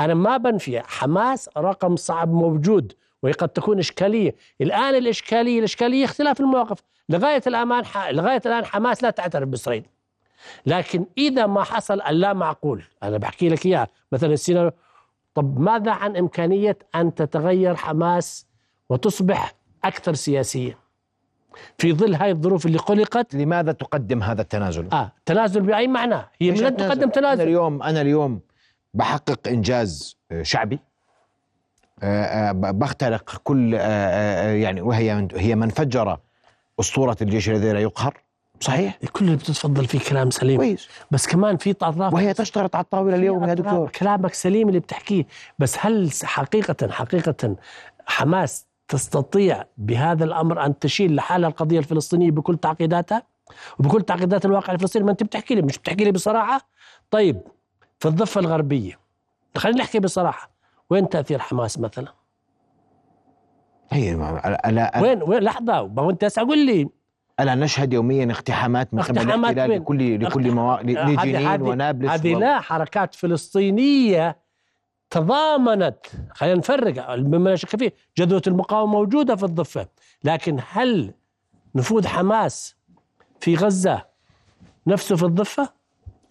أنا 0.00 0.14
ما 0.14 0.36
بنفي 0.36 0.80
حماس 0.80 1.50
رقم 1.56 1.96
صعب 1.96 2.32
موجود 2.32 2.92
وهي 3.22 3.32
قد 3.32 3.48
تكون 3.48 3.78
إشكالية. 3.78 4.34
الآن 4.60 4.94
الإشكالية 4.94 5.58
الإشكالية 5.58 6.04
اختلاف 6.04 6.40
المواقف. 6.40 6.78
لغاية 7.08 7.42
الآن 7.46 7.82
لغاية 8.10 8.42
الآن 8.46 8.64
حماس 8.64 9.02
لا 9.02 9.10
تعترف 9.10 9.48
بإسرائيل. 9.48 9.86
لكن 10.66 11.06
إذا 11.18 11.46
ما 11.46 11.62
حصل 11.62 12.00
اللا 12.00 12.32
معقول 12.32 12.84
أنا 13.02 13.18
بحكي 13.18 13.48
لك 13.48 13.66
اياها 13.66 13.88
مثلا 14.12 14.32
السيناريو 14.32 14.72
طب 15.34 15.60
ماذا 15.60 15.92
عن 15.92 16.16
إمكانية 16.16 16.78
أن 16.94 17.14
تتغير 17.14 17.74
حماس 17.76 18.46
وتصبح 18.88 19.54
أكثر 19.84 20.14
سياسية؟ 20.14 20.78
في 21.78 21.92
ظل 21.92 22.14
هاي 22.14 22.30
الظروف 22.30 22.66
اللي 22.66 22.78
خلقت؟ 22.78 23.34
لماذا 23.34 23.72
تقدم 23.72 24.22
هذا 24.22 24.42
التنازل؟ 24.42 24.88
آه 24.92 25.12
تنازل 25.26 25.60
بأي 25.60 25.88
معنى؟ 25.88 26.30
هي 26.40 26.50
من 26.50 26.76
تقدم 26.76 27.10
تنازل. 27.10 27.40
أنا 27.40 27.42
اليوم 27.42 27.82
أنا 27.82 28.00
اليوم 28.00 28.40
بحقق 28.94 29.48
إنجاز 29.48 30.16
آه، 30.30 30.42
شعبي. 30.42 30.78
آه، 32.02 32.24
آه، 32.24 32.52
بخترق 32.52 33.40
كل 33.44 33.72
يعني 33.74 34.80
وهي 34.80 35.28
هي 35.34 35.54
من 35.54 35.68
فجر 35.68 36.18
أسطورة 36.80 37.16
الجيش 37.22 37.48
الذي 37.48 37.72
لا 37.72 37.80
يقهر. 37.80 38.22
صحيح. 38.60 38.98
كل 39.12 39.24
اللي 39.24 39.36
بتتفضل 39.36 39.86
فيه 39.86 39.98
كلام 39.98 40.30
سليم. 40.30 40.56
كويس. 40.56 40.88
بس 41.10 41.26
كمان 41.26 41.56
في 41.56 41.70
اطراف 41.70 42.12
وهي 42.12 42.34
تشترط 42.34 42.76
على 42.76 42.84
الطاولة 42.84 43.16
اليوم 43.16 43.44
يا 43.44 43.54
دكتور. 43.54 43.88
كلامك 43.88 44.34
سليم 44.34 44.68
اللي 44.68 44.80
بتحكيه. 44.80 45.26
بس 45.58 45.76
هل 45.80 46.10
حقيقة 46.24 46.90
حقيقة 46.90 47.56
حماس 48.06 48.66
تستطيع 48.88 49.64
بهذا 49.76 50.24
الأمر 50.24 50.66
أن 50.66 50.78
تشيل 50.78 51.14
لحالها 51.14 51.48
القضية 51.48 51.78
الفلسطينية 51.78 52.30
بكل 52.30 52.56
تعقيداتها؟ 52.56 53.22
وبكل 53.78 54.02
تعقيدات 54.02 54.44
الواقع 54.44 54.72
الفلسطيني؟ 54.72 55.04
ما 55.04 55.10
أنت 55.10 55.22
بتحكي 55.22 55.54
لي 55.54 55.62
مش 55.62 55.78
بتحكي 55.78 56.04
لي 56.04 56.12
بصراحة؟ 56.12 56.68
طيب 57.10 57.40
في 57.98 58.08
الضفة 58.08 58.40
الغربية 58.40 58.98
خلينا 59.56 59.78
نحكي 59.78 59.98
بصراحة 60.00 60.50
وين 60.90 61.08
تأثير 61.08 61.38
حماس 61.38 61.78
مثلا؟ 61.78 62.12
هي 63.90 64.12
ألا 64.66 65.00
وين 65.02 65.22
وين؟ 65.22 65.42
لحظة 65.42 65.86
ما 65.86 66.02
هو 66.02 66.10
أنت 66.10 66.38
قول 66.38 66.66
لي. 66.66 66.88
ألا 67.40 67.54
نشهد 67.54 67.92
يوميا 67.92 68.32
اقتحامات 68.32 68.94
من 68.94 69.02
قبل 69.02 69.18
الاحتلال 69.20 69.70
لكل 69.70 70.24
لكل 70.24 70.50
موا... 70.50 70.82
لجنين 70.82 71.62
ونابلس 71.62 72.10
هذه 72.10 72.34
و... 72.34 72.38
لا 72.38 72.60
حركات 72.60 73.14
فلسطينية 73.14 74.36
تضامنت. 75.10 75.96
خلينا 76.34 76.58
نفرق. 76.58 77.10
مما 77.10 77.50
لا 77.50 77.56
شك 77.56 77.76
فيه 77.76 77.92
جذوة 78.18 78.42
المقاومة 78.46 78.92
موجودة 78.92 79.36
في 79.36 79.42
الضفة. 79.42 79.86
لكن 80.24 80.58
هل 80.68 81.14
نفوذ 81.74 82.06
حماس 82.06 82.76
في 83.40 83.54
غزة 83.54 84.04
نفسه 84.86 85.16
في 85.16 85.22
الضفة؟ 85.22 85.68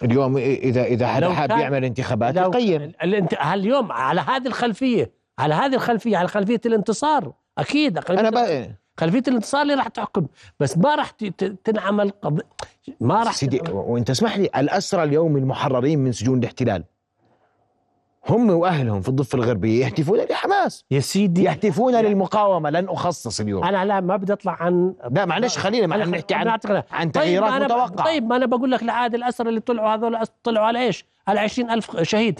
اليوم 0.03 0.38
اذا 0.38 0.83
إذا 0.83 1.07
حدا 1.07 1.33
حاب 1.33 1.50
يعمل 1.50 1.86
انتخابات 1.86 2.36
يقيم. 2.36 2.91
اليوم 3.53 3.91
على 3.91 4.22
هذه 4.22 4.48
الخلفيه 4.48 5.12
على 5.39 5.53
هذه 5.53 5.75
الخلفيه 5.75 6.17
على 6.17 6.27
خلفية 6.27 6.62
الانتصار؟ 6.65 7.33
أكيد 7.57 7.98
أنا 7.98 8.29
بقى 8.29 8.83
خلفية 8.97 9.23
الانتصار 9.27 9.62
اللي 9.62 9.73
راح 9.73 9.88
تحكم. 9.88 10.27
بس 10.59 10.77
ما 10.77 10.95
راح 10.95 11.09
تنعمل 11.63 12.09
قض... 12.09 12.41
ما 13.00 13.23
راح 13.23 13.33
سيدي 13.33 13.62
وانت 13.71 14.09
اسمح 14.09 14.38
لي 14.38 14.50
الأسرى 14.55 15.03
اليوم 15.03 15.38
المحررين 15.38 16.00
من 16.00 16.12
سجون 16.12 16.39
الاحتلال. 16.39 16.83
هم 18.29 18.50
وأهلهم 18.50 19.01
في 19.01 19.09
الضفة 19.09 19.35
الغربية 19.35 19.85
يهتفون 19.85 20.19
لحماس. 20.19 20.85
يا 20.91 21.00
سيدي 21.00 21.43
يهتفون 21.43 21.95
للمقاومة. 21.95 22.69
لن 22.69 22.89
أخصص 22.89 23.39
اليوم. 23.39 23.63
أنا 23.63 23.85
لا 23.85 24.00
ما 24.01 24.15
بدي 24.15 24.33
أطلع 24.33 24.57
عن 24.59 24.95
لا 25.12 25.25
معلش 25.25 25.57
خلينا 25.57 25.88
ما 25.88 25.97
نحكي 25.97 26.33
عن 26.33 26.59
عن 26.91 27.12
تغييرات 27.12 27.51
طيب 27.51 27.63
متوقعة. 27.63 28.05
طيب 28.05 28.27
ما 28.27 28.35
أنا 28.35 28.45
بقول 28.45 28.71
لك 28.71 28.83
لعاد 28.83 29.15
الأسرى 29.15 29.50
اللي 29.50 29.59
طلعوا 29.59 29.95
هذول 29.95 30.25
طلعوا 30.43 30.65
على 30.65 30.79
إيش؟ 30.79 31.05
على 31.27 31.39
20000 31.39 32.01
شهيد. 32.01 32.39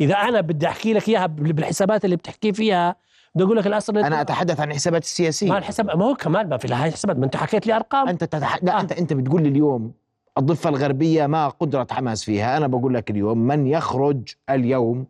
إذا 0.00 0.14
أنا 0.14 0.40
بدي 0.40 0.68
أحكي 0.68 0.92
لك 0.92 1.08
إياها 1.08 1.26
بالحسابات 1.26 2.04
اللي 2.04 2.16
بتحكي 2.16 2.52
فيها 2.52 2.96
بدي 3.34 3.44
أقول 3.44 3.56
لك 3.56 3.66
الاسرى 3.66 4.00
أنا 4.00 4.20
أتحدث 4.20 4.60
عن 4.60 4.70
الحسابات 4.70 5.02
السياسية 5.02 5.48
ما 5.50 5.58
الحساب 5.58 5.86
ما 5.86 6.04
هو 6.04 6.14
كمان 6.14 6.48
ما 6.48 6.56
في 6.56 6.68
لها 6.68 6.90
حسابات 6.90 7.18
ما 7.18 7.24
أنت 7.24 7.36
حكيت 7.36 7.66
لي 7.66 7.76
أرقام 7.76 8.08
أنت 8.08 8.24
تتح... 8.24 8.58
لا 8.62 8.78
آه. 8.78 8.80
انت 8.80 8.92
أنت 8.92 9.12
بتقول 9.12 9.42
لي 9.42 9.48
اليوم 9.48 9.92
الضفة 10.38 10.70
الغربية 10.70 11.26
ما 11.26 11.48
قدرة 11.48 11.86
حماس 11.90 12.24
فيها 12.24 12.56
أنا 12.56 12.66
بقول 12.66 12.94
لك 12.94 13.10
اليوم 13.10 13.38
من 13.38 13.66
يخرج 13.66 14.28
اليوم 14.50 15.06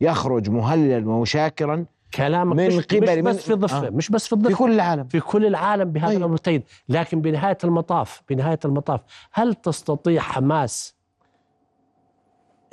يخرج 0.00 0.50
مهللا 0.50 1.10
ومشاكرا 1.10 1.84
كلامك 2.14 2.56
من 2.56 2.66
مش 2.66 2.86
قبل 2.86 3.22
مش 3.22 3.34
بس 3.34 3.46
في 3.46 3.52
الضفة 3.52 3.86
آه. 3.86 3.90
مش 3.90 4.10
بس 4.10 4.26
في 4.26 4.32
الضفة 4.32 4.50
في 4.50 4.54
كل 4.54 4.72
العالم 4.72 5.04
في 5.08 5.20
كل 5.20 5.46
العالم 5.46 5.92
بهذا 5.92 6.08
طيب. 6.08 6.18
الامر 6.18 6.60
لكن 6.88 7.20
بنهاية 7.20 7.58
المطاف 7.64 8.22
بنهاية 8.28 8.58
المطاف 8.64 9.00
هل 9.32 9.54
تستطيع 9.54 10.22
حماس 10.22 10.96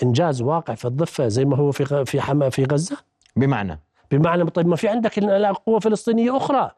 إنجاز 0.03 0.41
واقع 0.41 0.73
في 0.73 0.85
الضفة 0.85 1.27
زي 1.27 1.45
ما 1.45 1.57
هو 1.57 1.71
في 1.71 2.05
في 2.05 2.21
حما 2.21 2.49
في 2.49 2.63
غزة؟ 2.63 2.97
بمعنى 3.35 3.79
بمعنى 4.17 4.45
طيب 4.49 4.67
ما 4.67 4.75
في 4.75 4.87
عندك 4.87 5.19
قوة 5.65 5.79
فلسطينية 5.79 6.37
أخرى. 6.37 6.71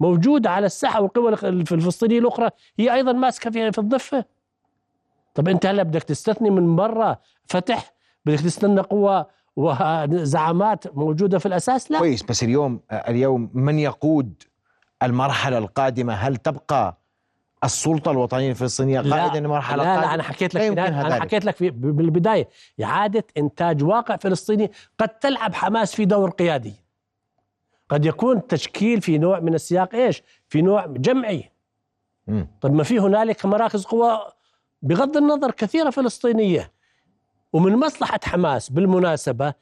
موجودة 0.00 0.50
على 0.50 0.66
الساحة 0.66 1.00
والقوى 1.00 1.28
الفلسطينية 1.32 2.18
الأخرى. 2.18 2.50
هي 2.78 2.94
أيضا 2.94 3.12
ماسكة 3.12 3.50
في 3.50 3.72
في 3.72 3.78
الضفة. 3.78 4.24
طب 5.34 5.48
أنت 5.48 5.66
هلا 5.66 5.82
بدك 5.82 6.02
تستثني 6.02 6.50
من 6.50 6.76
برا 6.76 7.16
فتح 7.46 7.92
بدك 8.24 8.40
تستنى 8.40 8.80
قوى 8.80 9.26
وزعامات 9.56 10.96
موجودة 10.96 11.38
في 11.38 11.46
الأساس؟ 11.46 11.90
لا. 11.90 11.98
كويس 11.98 12.22
بس 12.22 12.42
اليوم 12.42 12.80
اليوم 12.92 13.50
من 13.54 13.78
يقود 13.78 14.42
المرحلة 15.02 15.58
القادمة؟ 15.58 16.12
هل 16.12 16.36
تبقى 16.36 17.01
السلطة 17.64 18.10
الوطنية 18.10 18.50
الفلسطينيه 18.50 19.00
قائدا 19.00 19.40
للمرحله 19.40 19.84
لا 19.84 20.00
لا 20.00 20.14
أنا 20.14 20.22
حكيت 20.22 20.54
لك 20.54 20.78
أنا 20.78 21.20
حكيت 21.20 21.44
لك 21.44 21.56
في 21.56 21.70
بالبداية 21.70 22.48
إعادة 22.82 23.24
إنتاج 23.36 23.84
واقع 23.84 24.16
فلسطيني 24.16 24.70
قد 24.98 25.08
تلعب 25.08 25.54
حماس 25.54 25.94
في 25.94 26.04
دور 26.04 26.30
قيادي. 26.30 26.74
قد 27.88 28.06
يكون 28.06 28.46
تشكيل 28.46 29.02
في 29.02 29.18
نوع 29.18 29.40
من 29.40 29.54
السياق 29.54 29.94
إيش؟ 29.94 30.22
في 30.48 30.62
نوع 30.62 30.86
جمعي. 30.86 31.50
طيب 32.60 32.72
ما 32.72 32.82
في 32.82 32.98
هنالك 32.98 33.46
مراكز 33.46 33.84
قوى 33.84 34.20
بغض 34.82 35.16
النظر 35.16 35.50
كثيرة 35.50 35.90
فلسطينية. 35.90 36.72
ومن 37.52 37.76
مصلحة 37.76 38.20
حماس 38.24 38.70
بالمناسبة 38.70 39.54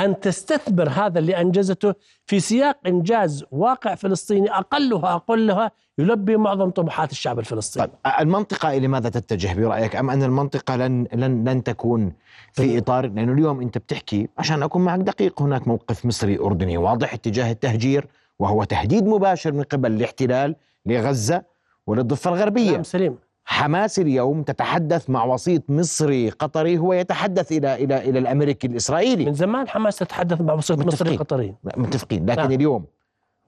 أن 0.00 0.20
تستثمر 0.20 0.88
هذا 0.88 1.18
اللي 1.18 1.40
أنجزته 1.40 1.94
في 2.26 2.40
سياق 2.40 2.76
إنجاز 2.86 3.44
واقع 3.50 3.94
فلسطيني 3.94 4.50
اقلها 4.50 5.14
اقلها 5.14 5.70
يلبي 5.98 6.36
معظم 6.36 6.70
طموحات 6.70 7.12
الشعب 7.12 7.38
الفلسطيني. 7.38 7.86
طيب 7.86 8.12
المنطقة 8.20 8.76
إلى 8.76 8.88
ماذا 8.88 9.08
تتجه 9.08 9.54
برأيك 9.54 9.96
أم 9.96 10.10
أن 10.10 10.22
المنطقة 10.22 10.76
لن 10.76 11.06
لن 11.12 11.48
لن 11.48 11.62
تكون 11.62 12.12
في 12.52 12.78
إطار 12.78 13.06
لأنه 13.06 13.32
اليوم 13.32 13.60
أنت 13.60 13.78
بتحكي 13.78 14.28
عشان 14.38 14.62
أكون 14.62 14.82
معك 14.84 15.00
دقيق 15.00 15.42
هناك 15.42 15.68
موقف 15.68 16.06
مصري 16.06 16.38
أردني 16.38 16.76
واضح 16.76 17.14
اتجاه 17.14 17.52
التهجير 17.52 18.06
وهو 18.38 18.64
تهديد 18.64 19.06
مباشر 19.06 19.52
من 19.52 19.62
قبل 19.62 19.92
الاحتلال 19.92 20.56
لغزة 20.86 21.42
وللضفة 21.86 22.30
الغربية. 22.30 22.72
نعم 22.72 22.82
سليم. 22.82 23.18
حماس 23.48 23.98
اليوم 23.98 24.42
تتحدث 24.42 25.10
مع 25.10 25.24
وسيط 25.24 25.70
مصري 25.70 26.30
قطري 26.30 26.78
هو 26.78 26.92
يتحدث 26.92 27.52
إلى 27.52 27.74
إلى 27.74 27.98
إلى 28.08 28.18
الأمريكي 28.18 28.66
الإسرائيلي. 28.66 29.24
من 29.24 29.34
زمان 29.34 29.68
حماس 29.68 29.96
تتحدث 29.96 30.40
مع 30.40 30.54
وسيط 30.54 30.78
مصري 30.78 31.16
قطري. 31.16 31.54
متفقين. 31.76 32.26
لكن 32.26 32.40
نعم. 32.40 32.52
اليوم 32.52 32.84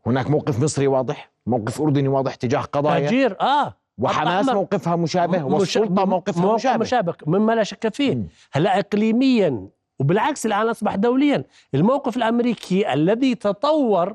هناك 0.06 0.30
موقف 0.30 0.62
مصري 0.62 0.86
واضح 0.86 1.30
موقف 1.46 1.80
أردني 1.80 2.08
واضح 2.08 2.34
تجاه 2.34 2.60
قضايا. 2.60 3.00
تهجير 3.00 3.40
آه. 3.40 3.74
وحماس 3.98 4.48
موقفها 4.48 4.96
مشابه 4.96 5.44
والسلطة 5.44 6.04
موقفها 6.04 6.42
موقف 6.42 6.54
مشابه. 6.54 6.78
مشابه 6.78 7.14
مما 7.26 7.52
لا 7.52 7.62
شك 7.62 7.94
فيه. 7.94 8.18
هلا 8.52 8.78
اقليميا 8.78 9.68
وبالعكس 9.98 10.46
الآن 10.46 10.68
أصبح 10.68 10.94
دوليا. 10.94 11.44
الموقف 11.74 12.16
الأمريكي 12.16 12.92
الذي 12.92 13.34
تطور 13.34 14.14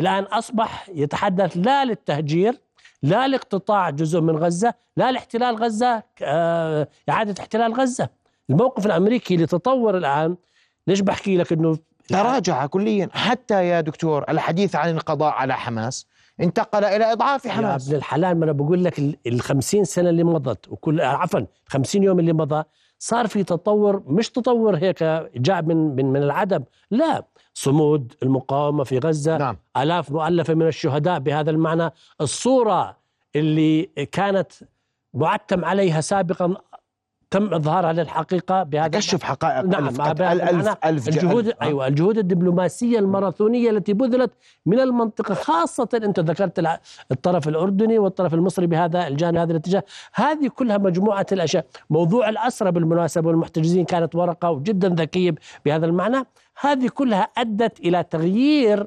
الآن 0.00 0.22
أصبح 0.22 0.88
يتحدث 0.94 1.56
لا 1.56 1.84
للتهجير 1.84 2.60
لا 3.02 3.28
لاقتطاع 3.28 3.90
جزء 3.90 4.20
من 4.20 4.36
غزة 4.36 4.74
لا 4.96 5.12
لاحتلال 5.12 5.56
غزة 5.56 6.02
آه، 6.22 6.88
إعادة 7.08 7.34
احتلال 7.40 7.74
غزة. 7.74 8.08
الموقف 8.50 8.86
الأمريكي 8.86 9.34
اللي 9.34 9.46
تطور 9.46 9.96
الآن 9.98 10.36
ليش 10.86 11.00
بحكي 11.00 11.36
لك 11.36 11.52
أنه 11.52 11.78
تراجع 12.08 12.66
كليا. 12.66 13.08
حتى 13.12 13.66
يا 13.68 13.80
دكتور 13.80 14.24
الحديث 14.28 14.76
عن 14.76 14.90
القضاء 14.96 15.32
على 15.32 15.54
حماس 15.56 16.06
انتقل 16.40 16.84
إلى 16.84 17.12
إضعاف 17.12 17.44
يا 17.44 17.50
حماس. 17.52 17.86
ابن 17.88 17.96
الحلال 17.96 18.38
ما 18.38 18.44
أنا 18.44 18.52
بقول 18.52 18.84
لك 18.84 18.98
ال- 18.98 19.16
ال 19.26 19.40
50 19.40 19.84
سنة 19.84 20.10
اللي 20.10 20.24
مضت 20.24 20.68
وكل 20.68 21.00
عفوا 21.00 21.40
50 21.66 22.02
يوم 22.02 22.18
اللي 22.18 22.32
مضى 22.32 22.64
صار 23.02 23.26
في 23.26 23.44
تطور 23.44 24.02
مش 24.06 24.30
تطور 24.30 24.76
هيك 24.76 25.02
جاء 25.36 25.62
من 25.62 25.76
من 25.96 26.04
من 26.04 26.22
العدم. 26.22 26.64
لا 26.90 27.24
صمود 27.54 28.12
المقاومة 28.22 28.84
في 28.84 28.98
غزة 28.98 29.36
نعم. 29.36 29.56
آلاف 29.76 30.10
مؤلفة 30.10 30.54
من 30.54 30.66
الشهداء 30.66 31.18
بهذا 31.18 31.50
المعنى. 31.50 31.90
الصورة 32.20 32.96
اللي 33.36 33.82
كانت 34.12 34.52
معتم 35.14 35.64
عليها 35.64 36.00
سابقا 36.00 36.54
تم 37.32 37.54
إظهارها 37.54 37.92
للحقيقة 37.92 38.62
بهذا 38.62 38.88
كشف 38.88 39.22
حقائق 39.22 39.64
نعم 39.64 39.88
ألف, 39.88 39.98
بهذا 39.98 40.32
ألف, 40.32 40.76
ألف, 40.84 41.08
الجهود 41.08 41.46
ألف. 41.46 41.62
أيوه 41.62 41.86
الجهود 41.86 42.18
الدبلوماسية 42.18 42.98
الماراثونية 42.98 43.70
التي 43.70 43.92
بذلت 43.92 44.30
من 44.66 44.80
المنطقة 44.80 45.34
خاصة 45.34 45.88
أنت 45.94 46.20
ذكرت 46.20 46.78
الطرف 47.12 47.48
الأردني 47.48 47.98
والطرف 47.98 48.34
المصري 48.34 48.66
بهذا 48.66 49.08
الجانب 49.08 49.36
هذا 49.36 49.50
الاتجاه. 49.50 49.84
هذه 50.14 50.48
كلها 50.48 50.78
مجموعة 50.78 51.26
الأشياء. 51.32 51.66
موضوع 51.90 52.28
الاسرى 52.28 52.72
بالمناسبة 52.72 53.28
والمحتجزين 53.28 53.84
كانت 53.84 54.14
ورقة 54.14 54.58
جدا 54.62 54.88
ذكية 54.88 55.34
بهذا 55.64 55.86
المعنى. 55.86 56.26
هذه 56.60 56.88
كلها 56.88 57.22
أدت 57.22 57.80
إلى 57.80 58.02
تغيير 58.02 58.86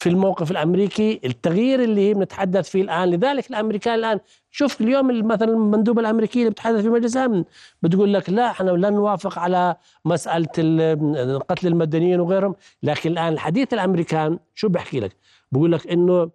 في 0.00 0.08
الموقف 0.08 0.50
الأمريكي 0.50 1.20
التغيير 1.24 1.82
اللي 1.82 2.14
بنتحدث 2.14 2.70
فيه 2.70 2.82
الآن 2.82 3.10
لذلك 3.10 3.50
الأمريكان 3.50 3.94
الآن 3.94 4.20
شوف 4.50 4.80
اليوم 4.80 5.26
مثلا 5.26 5.48
المندوبه 5.52 6.00
الامريكيه 6.00 6.40
اللي 6.40 6.50
بتحدث 6.50 6.80
في 6.82 6.88
مجلس 6.88 7.16
الأمن 7.16 7.44
بتقول 7.82 8.14
لك 8.14 8.30
لا 8.30 8.50
إحنا 8.50 8.70
لن 8.70 8.92
نوافق 8.92 9.38
على 9.38 9.76
مسألة 10.04 10.48
ال- 10.58 11.38
قتل 11.48 11.66
المدنيين 11.66 12.20
وغيرهم 12.20 12.54
لكن 12.82 13.10
الآن 13.10 13.32
الحديث 13.32 13.74
الأمريكان 13.74 14.38
شو 14.54 14.68
بحكي 14.68 15.00
لك؟ 15.00 15.16
بقول 15.52 15.72
لك 15.72 15.86
إنه 15.86 16.30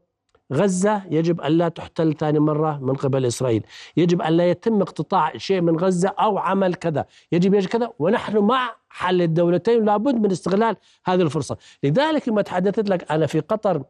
غزة 0.53 1.01
يجب 1.11 1.41
أن 1.41 1.51
لا 1.51 1.69
تحتل 1.69 2.13
ثاني 2.13 2.39
مرة 2.39 2.79
من 2.81 2.93
قبل 2.93 3.25
إسرائيل 3.25 3.63
يجب 3.97 4.21
أن 4.21 4.33
لا 4.33 4.49
يتم 4.49 4.81
اقتطاع 4.81 5.37
شيء 5.37 5.61
من 5.61 5.77
غزة 5.79 6.09
أو 6.09 6.37
عمل 6.37 6.73
كذا 6.75 7.05
يجب 7.31 7.53
يجب 7.53 7.69
كذا 7.69 7.89
ونحن 7.99 8.37
مع 8.37 8.75
حل 8.93 9.21
الدولتين 9.21 9.85
لابد 9.85 10.15
من 10.15 10.31
استغلال 10.31 10.75
هذه 11.05 11.21
الفرصة. 11.21 11.57
لذلك 11.83 12.29
لما 12.29 12.41
تحدثت 12.41 12.89
لك 12.89 13.11
أنا 13.11 13.25
في 13.25 13.39
قطر 13.39 13.83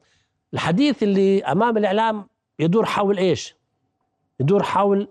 الحديث 0.53 1.03
اللي 1.03 1.43
أمام 1.43 1.77
الإعلام 1.77 2.27
يدور 2.59 2.85
حول 2.85 3.17
إيش؟ 3.17 3.55
يدور 4.39 4.63
حول 4.63 5.07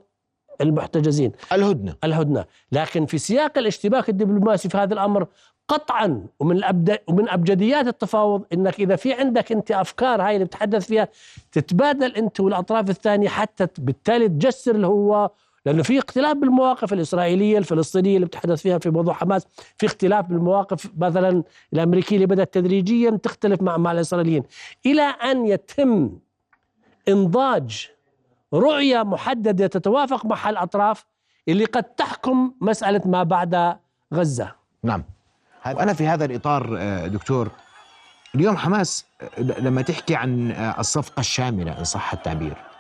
المحتجزين. 0.61 1.33
الهدنة. 1.53 1.97
الهدنة، 2.05 2.45
لكن 2.73 3.07
في 3.07 3.19
سياق 3.19 3.59
الاشتباك 3.59 4.09
الدبلوماسي 4.09 4.69
في 4.69 4.79
هذا 4.79 4.95
الأمر 4.95 5.27
قطعا 5.69 6.27
ومن 6.41 6.57
الأبد 6.57 6.99
ومن 7.09 7.29
أبجديات 7.29 7.87
التفاوض 7.87 8.45
إنك 8.53 8.81
إذا 8.81 8.97
في 8.97 9.13
عندك 9.13 9.53
أنت 9.53 9.71
أفكار 9.71 10.23
هاي 10.23 10.35
اللي 10.35 10.45
بتحدث 10.45 10.87
فيها 10.87 11.09
تتبادل 11.53 12.17
أنت 12.17 12.41
والأطراف 12.41 12.91
الثانية 12.91 13.29
حتى 13.29 13.67
بالتالي 13.79 14.29
تجسر 14.29 14.75
اللي 14.75 14.87
هو 15.67 15.73
لأنه 15.73 15.83
في 15.83 15.99
اختلاف 15.99 16.37
بالمواقف 16.37 16.93
الإسرائيلية 16.93 17.59
الفلسطينية 17.59 18.17
اللي 18.17 18.27
بتحدث 18.27 18.63
فيها 18.63 18.79
في 18.79 18.91
موضوع 18.91 19.15
حماس، 19.15 19.47
في 19.77 19.87
اختلاف 19.87 20.27
بالمواقف 20.27 20.91
مثلا 20.99 21.43
الأمريكية 21.73 22.17
اللي 22.17 22.27
بدأت 22.27 22.55
تدريجيا 22.55 23.11
تختلف 23.11 23.63
مع 23.63 23.77
مع 23.77 23.93
الإسرائيليين، 23.93 24.43
إلى 24.87 25.03
أن 25.03 25.47
يتم 25.47 26.19
إنضاج 27.09 27.91
رؤية 28.55 29.03
محددة 29.03 29.67
تتوافق 29.67 30.27
مع 30.27 30.51
الأطراف 30.51 31.07
اللي 31.49 31.65
قد 31.65 31.83
تحكم 31.83 32.55
مسألة 32.61 33.01
ما 33.05 33.23
بعد 33.23 33.77
غزة. 34.15 34.55
نعم. 34.83 35.05
أنا 35.67 35.93
في 35.93 36.07
هذا 36.07 36.25
الإطار 36.25 36.77
آه، 36.79 37.07
دكتور 37.07 37.51
اليوم 38.35 38.57
حماس 38.57 39.07
آه، 39.23 39.41
لما 39.41 39.83
تحكي 39.83 40.15
عن 40.15 40.51
آه، 40.51 40.81
الصفقة 40.81 41.21
الشاملة 41.21 41.79
إن 41.79 41.85
صح 41.85 42.13
التعبير 42.13 42.72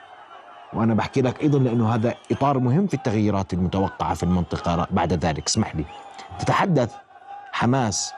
وأنا 0.74 0.94
بحكي 0.94 1.22
لك 1.22 1.42
أيضا 1.42 1.58
لأنه 1.58 1.94
هذا 1.94 2.14
إطار 2.32 2.58
مهم 2.58 2.87
في 2.87 2.94
التغييرات 2.94 3.52
المتوقعة 3.52 4.14
في 4.14 4.22
المنطقة 4.22 4.87
بعد 4.90 5.12
ذلك. 5.12 5.46
اسمح 5.46 5.76
لي. 5.76 5.85
تتحدث 6.38 6.94
حماس 7.52 8.12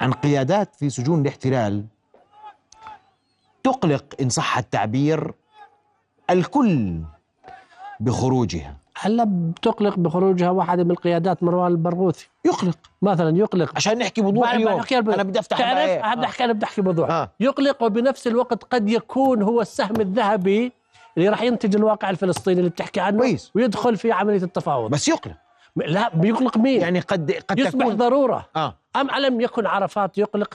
عن 0.00 0.12
قيادات 0.12 0.74
في 0.76 0.90
سجون 0.90 1.20
الاحتلال 1.20 1.84
تقلق 3.64 4.04
إن 4.20 4.28
صح 4.28 4.58
التعبير 4.58 5.32
الكل 6.30 7.00
بخروجها. 8.00 8.76
هلا 9.00 9.24
بتقلق 9.24 9.98
بخروجها 9.98 10.50
واحد 10.50 10.80
من 10.80 10.90
القيادات 10.90 11.42
مروان 11.42 11.72
البرغوثي؟ 11.72 12.28
يقلق. 12.44 12.78
مثلا 13.02 13.36
يقلق. 13.38 13.72
عشان 13.76 13.98
نحكي 13.98 14.20
بوضوح 14.22 14.52
اليوم. 14.52 14.82
أنا 14.92 15.22
بدي 15.22 15.38
أفتح 15.38 15.58
تعرف؟ 15.58 15.78
بقى- 16.02 16.04
هذا 16.06 16.24
احكي 16.24 16.44
أنا 16.44 16.52
بدي 16.52 16.64
أحكي 16.66 16.82
بوضوح 16.82 17.10
آه. 17.10 17.30
يقلق 17.40 17.82
وبنفس 17.82 18.26
الوقت 18.26 18.64
قد 18.64 18.88
يكون 18.90 19.42
هو 19.42 19.60
السهم 19.60 20.00
الذهبي 20.00 20.72
اللي 21.16 21.28
راح 21.28 21.42
ينتج 21.42 21.76
الواقع 21.76 22.10
الفلسطيني 22.10 22.58
اللي 22.58 22.70
بتحكي 22.70 23.00
عنه 23.00 23.18
كويس. 23.18 23.50
ويدخل 23.54 23.96
في 23.96 24.12
عملية 24.12 24.42
التفاوض. 24.42 24.90
بس 24.90 25.08
يقلق. 25.08 25.34
لا 25.76 26.08
بيقلق 26.16 26.56
مين؟ 26.58 26.80
يعني 26.80 27.00
قد 27.00 27.32
قد 27.48 27.58
يصبح 27.58 27.70
تكون 27.70 27.96
ضرورة. 27.96 28.48
آه. 28.56 28.76
أم 28.96 29.10
ألم 29.10 29.40
يكن 29.40 29.66
عرفات 29.66 30.18
يقلق؟ 30.18 30.54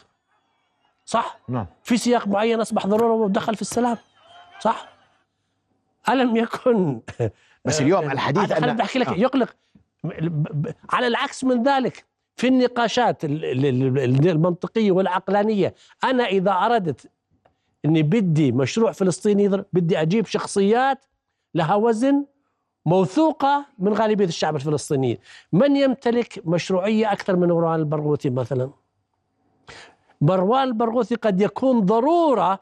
صح؟ 1.05 1.39
نعم. 1.49 1.65
في 1.83 1.97
سياق 1.97 2.27
معين 2.27 2.61
أصبح 2.61 2.87
ضرورة 2.87 3.13
ودخل 3.13 3.55
في 3.55 3.61
السلام. 3.61 3.97
صح؟ 4.59 4.87
ألم 6.09 6.35
يكن 6.37 6.99
بس 7.65 7.81
اليوم 7.81 8.11
الحديث 8.11 8.53
بدي 8.53 8.83
أحكي 8.83 8.99
لك 8.99 9.07
آه. 9.07 9.13
يقلق. 9.13 9.55
على 10.89 11.07
العكس 11.07 11.43
من 11.43 11.63
ذلك 11.63 12.05
في 12.35 12.47
النقاشات 12.47 13.25
ال- 13.25 13.45
ال- 13.45 13.65
ال- 13.97 14.29
المنطقية 14.29 14.91
والعقلانية 14.91 15.75
أنا 16.03 16.25
إذا 16.25 16.51
أردت 16.51 17.09
إني 17.85 18.03
بدي 18.03 18.51
مشروع 18.51 18.91
فلسطيني 18.91 19.47
بدي 19.73 20.01
أجيب 20.01 20.25
شخصيات 20.25 21.05
لها 21.55 21.75
وزن 21.75 22.25
موثوقة 22.85 23.65
من 23.79 23.93
غالبية 23.93 24.25
الشعب 24.25 24.55
الفلسطيني. 24.55 25.19
من 25.53 25.75
يمتلك 25.75 26.41
مشروعية 26.45 27.11
أكثر 27.11 27.35
من 27.35 27.47
مروان 27.47 27.79
البرغوثي 27.79 28.29
مثلا؟ 28.29 28.69
مروان 30.21 30.63
البرغوثي 30.63 31.15
قد 31.15 31.41
يكون 31.41 31.79
ضرورة 31.79 32.59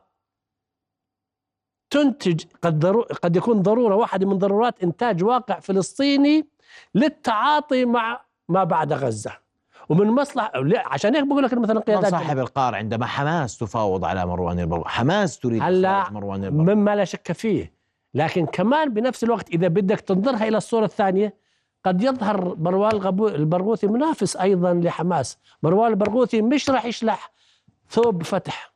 تنتج 1.89 2.43
قد 2.61 2.79
ضرو 2.79 3.01
قد 3.01 3.35
يكون 3.35 3.61
ضرورة 3.61 3.95
واحدة 3.95 4.25
من 4.25 4.37
ضرورات 4.37 4.83
إنتاج 4.83 5.23
واقع 5.23 5.59
فلسطيني 5.59 6.47
للتعاطي 6.95 7.85
مع 7.85 8.25
ما 8.49 8.63
بعد 8.63 8.93
غزة. 8.93 9.42
ومن 9.93 10.07
مصلحه 10.07 10.51
عشان 10.85 11.15
هيك 11.15 11.27
بقول 11.27 11.43
لك 11.43 11.53
مثلا 11.53 11.75
من 11.75 11.81
قيادات 11.81 12.11
صاحب 12.11 12.39
القار 12.39 12.75
عندما 12.75 13.05
حماس 13.05 13.57
تفاوض 13.57 14.05
على 14.05 14.25
مروان 14.25 14.59
البرغوثي 14.59 14.89
حماس 14.89 15.39
تريد 15.39 15.61
هلا 15.61 16.03
تفاوض 16.03 16.13
مروان 16.13 16.43
البرغوثي 16.43 16.75
مما 16.75 16.95
لا 16.95 17.05
شك 17.05 17.31
فيه. 17.31 17.73
لكن 18.13 18.45
كمان 18.45 18.93
بنفس 18.93 19.23
الوقت 19.23 19.49
إذا 19.49 19.67
بدك 19.67 19.99
تنظرها 19.99 20.47
إلى 20.47 20.57
الصورة 20.57 20.85
الثانية 20.85 21.33
قد 21.83 22.01
يظهر 22.01 22.55
مروان 22.55 22.95
البرغوثي 23.35 23.87
منافس 23.87 24.35
أيضا 24.37 24.73
لحماس. 24.73 25.37
مروان 25.63 25.91
البرغوثي 25.91 26.41
مش 26.41 26.69
راح 26.69 26.85
يشلح 26.85 27.31
ثوب 27.89 28.23
فتح. 28.23 28.73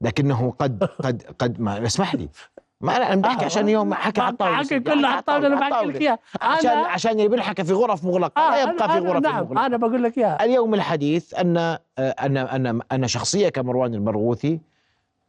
لكنه 0.00 0.54
قد 0.58 0.84
قد 0.84 1.22
قد 1.38 1.60
ما 1.60 1.86
اسمح 1.86 2.14
لي. 2.14 2.28
ما 2.82 2.96
أنا 2.96 3.12
أنا 3.12 3.22
بحكي 3.22 3.42
آه، 3.42 3.44
عشان 3.44 3.64
اليوم 3.64 3.94
حكي 3.94 4.20
على 4.20 4.32
الطاولة 4.32 4.56
حكي 4.56 4.80
كله 4.80 5.08
على 5.08 5.18
الطاولة 5.18 5.46
أنا 5.46 5.56
بحكي 5.70 5.86
لك 5.86 6.00
إياها 6.00 6.18
عشان 6.42 6.70
عشان 6.70 7.12
اللي 7.12 7.28
بنحكى 7.28 7.64
في 7.64 7.72
غرف 7.72 8.04
مغلقة 8.04 8.40
آه 8.42 8.50
لا 8.50 8.62
يبقى 8.62 8.88
أنا- 8.88 8.90
في 8.90 8.98
أنا 8.98 9.10
غرف 9.10 9.22
نعم 9.22 9.44
مغلقة 9.44 9.66
أنا 9.66 9.76
بقول 9.76 10.02
لك 10.02 10.18
إياها 10.18 10.44
اليوم 10.44 10.74
الحديث 10.74 11.34
أن 11.34 11.56
آه، 11.56 11.78
أن 11.98 12.36
أن 12.36 12.80
أن 12.92 13.08
شخصية 13.08 13.48
كمروان 13.48 13.94
البرغوثي 13.94 14.60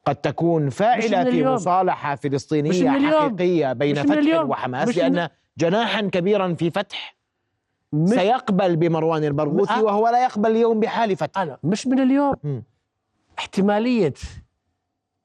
قد 0.05 0.15
تكون 0.15 0.69
فاعلة 0.69 1.23
في. 1.23 1.45
مصالحة 1.45 2.15
فلسطينية. 2.15 2.89
حقيقية 2.89 3.73
بين 3.73 3.95
فتح. 3.95 4.41
وحماس 4.43 4.97
لأن 4.97 5.29
جناحا 5.57 6.01
كبيرا 6.01 6.53
في 6.53 6.71
فتح 6.71 7.15
سيقبل 8.05 8.75
بمروان 8.75 9.23
البرغوثي 9.23 9.73
آه. 9.73 9.83
وهو 9.83 10.07
لا 10.09 10.23
يقبل 10.23 10.51
اليوم 10.51 10.79
بحال 10.79 11.15
فتح 11.15 11.41
أنا 11.41 11.57
مش 11.63 11.87
من 11.87 11.99
اليوم. 11.99 12.35
احتمالية 13.39 14.13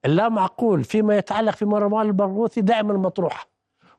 اللا 0.05 0.29
معقول 0.29 0.85
فيما 0.85 1.17
يتعلق 1.17 1.55
في 1.55 1.65
مروان 1.65 2.07
البرغوثي 2.07 2.61
دائما 2.61 2.95
مطروحه 2.95 3.49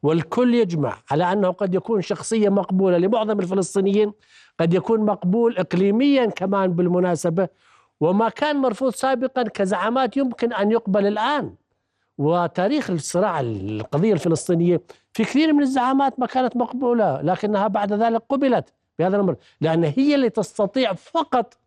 والكل 0.04 0.56
يجمع 0.56 0.98
على 1.12 1.32
أنه 1.32 1.50
قد 1.50 1.76
يكون 1.76 2.02
شخصية 2.02 2.50
مقبولة 2.50 2.98
لمعظم 2.98 3.40
الفلسطينيين 3.40 4.14
قد 4.60 4.74
يكون 4.74 5.00
مقبول 5.00 5.58
اقليميا 5.58 6.26
كمان 6.26 6.74
بالمناسبة 6.74 7.48
وما 8.00 8.30
كان 8.30 8.56
مرفوض 8.56 8.94
سابقا 8.94 9.44
كزعامات 9.44 10.18
يمكن 10.18 10.54
أن 10.54 10.72
يقبل 10.72 11.08
الآن. 11.08 11.56
وتاريخ 12.18 12.90
الصراع 12.90 13.40
القضية 13.40 14.14
الفلسطينية 14.14 14.82
في 15.14 15.24
كثير 15.24 15.54
من 15.54 15.62
الزعامات 15.62 16.20
ما 16.20 16.26
كانت 16.26 16.58
مقبولة 16.58 17.22
لكنها 17.22 17.68
بعد 17.68 17.94
ذلك 17.94 18.24
قبلت 18.30 18.74
بهذا 19.00 19.16
الأمر 19.16 19.36
لأن 19.62 19.84
هي 19.84 20.16
اللي 20.16 20.30
تستطيع 20.30 20.94
فقط 20.94 21.58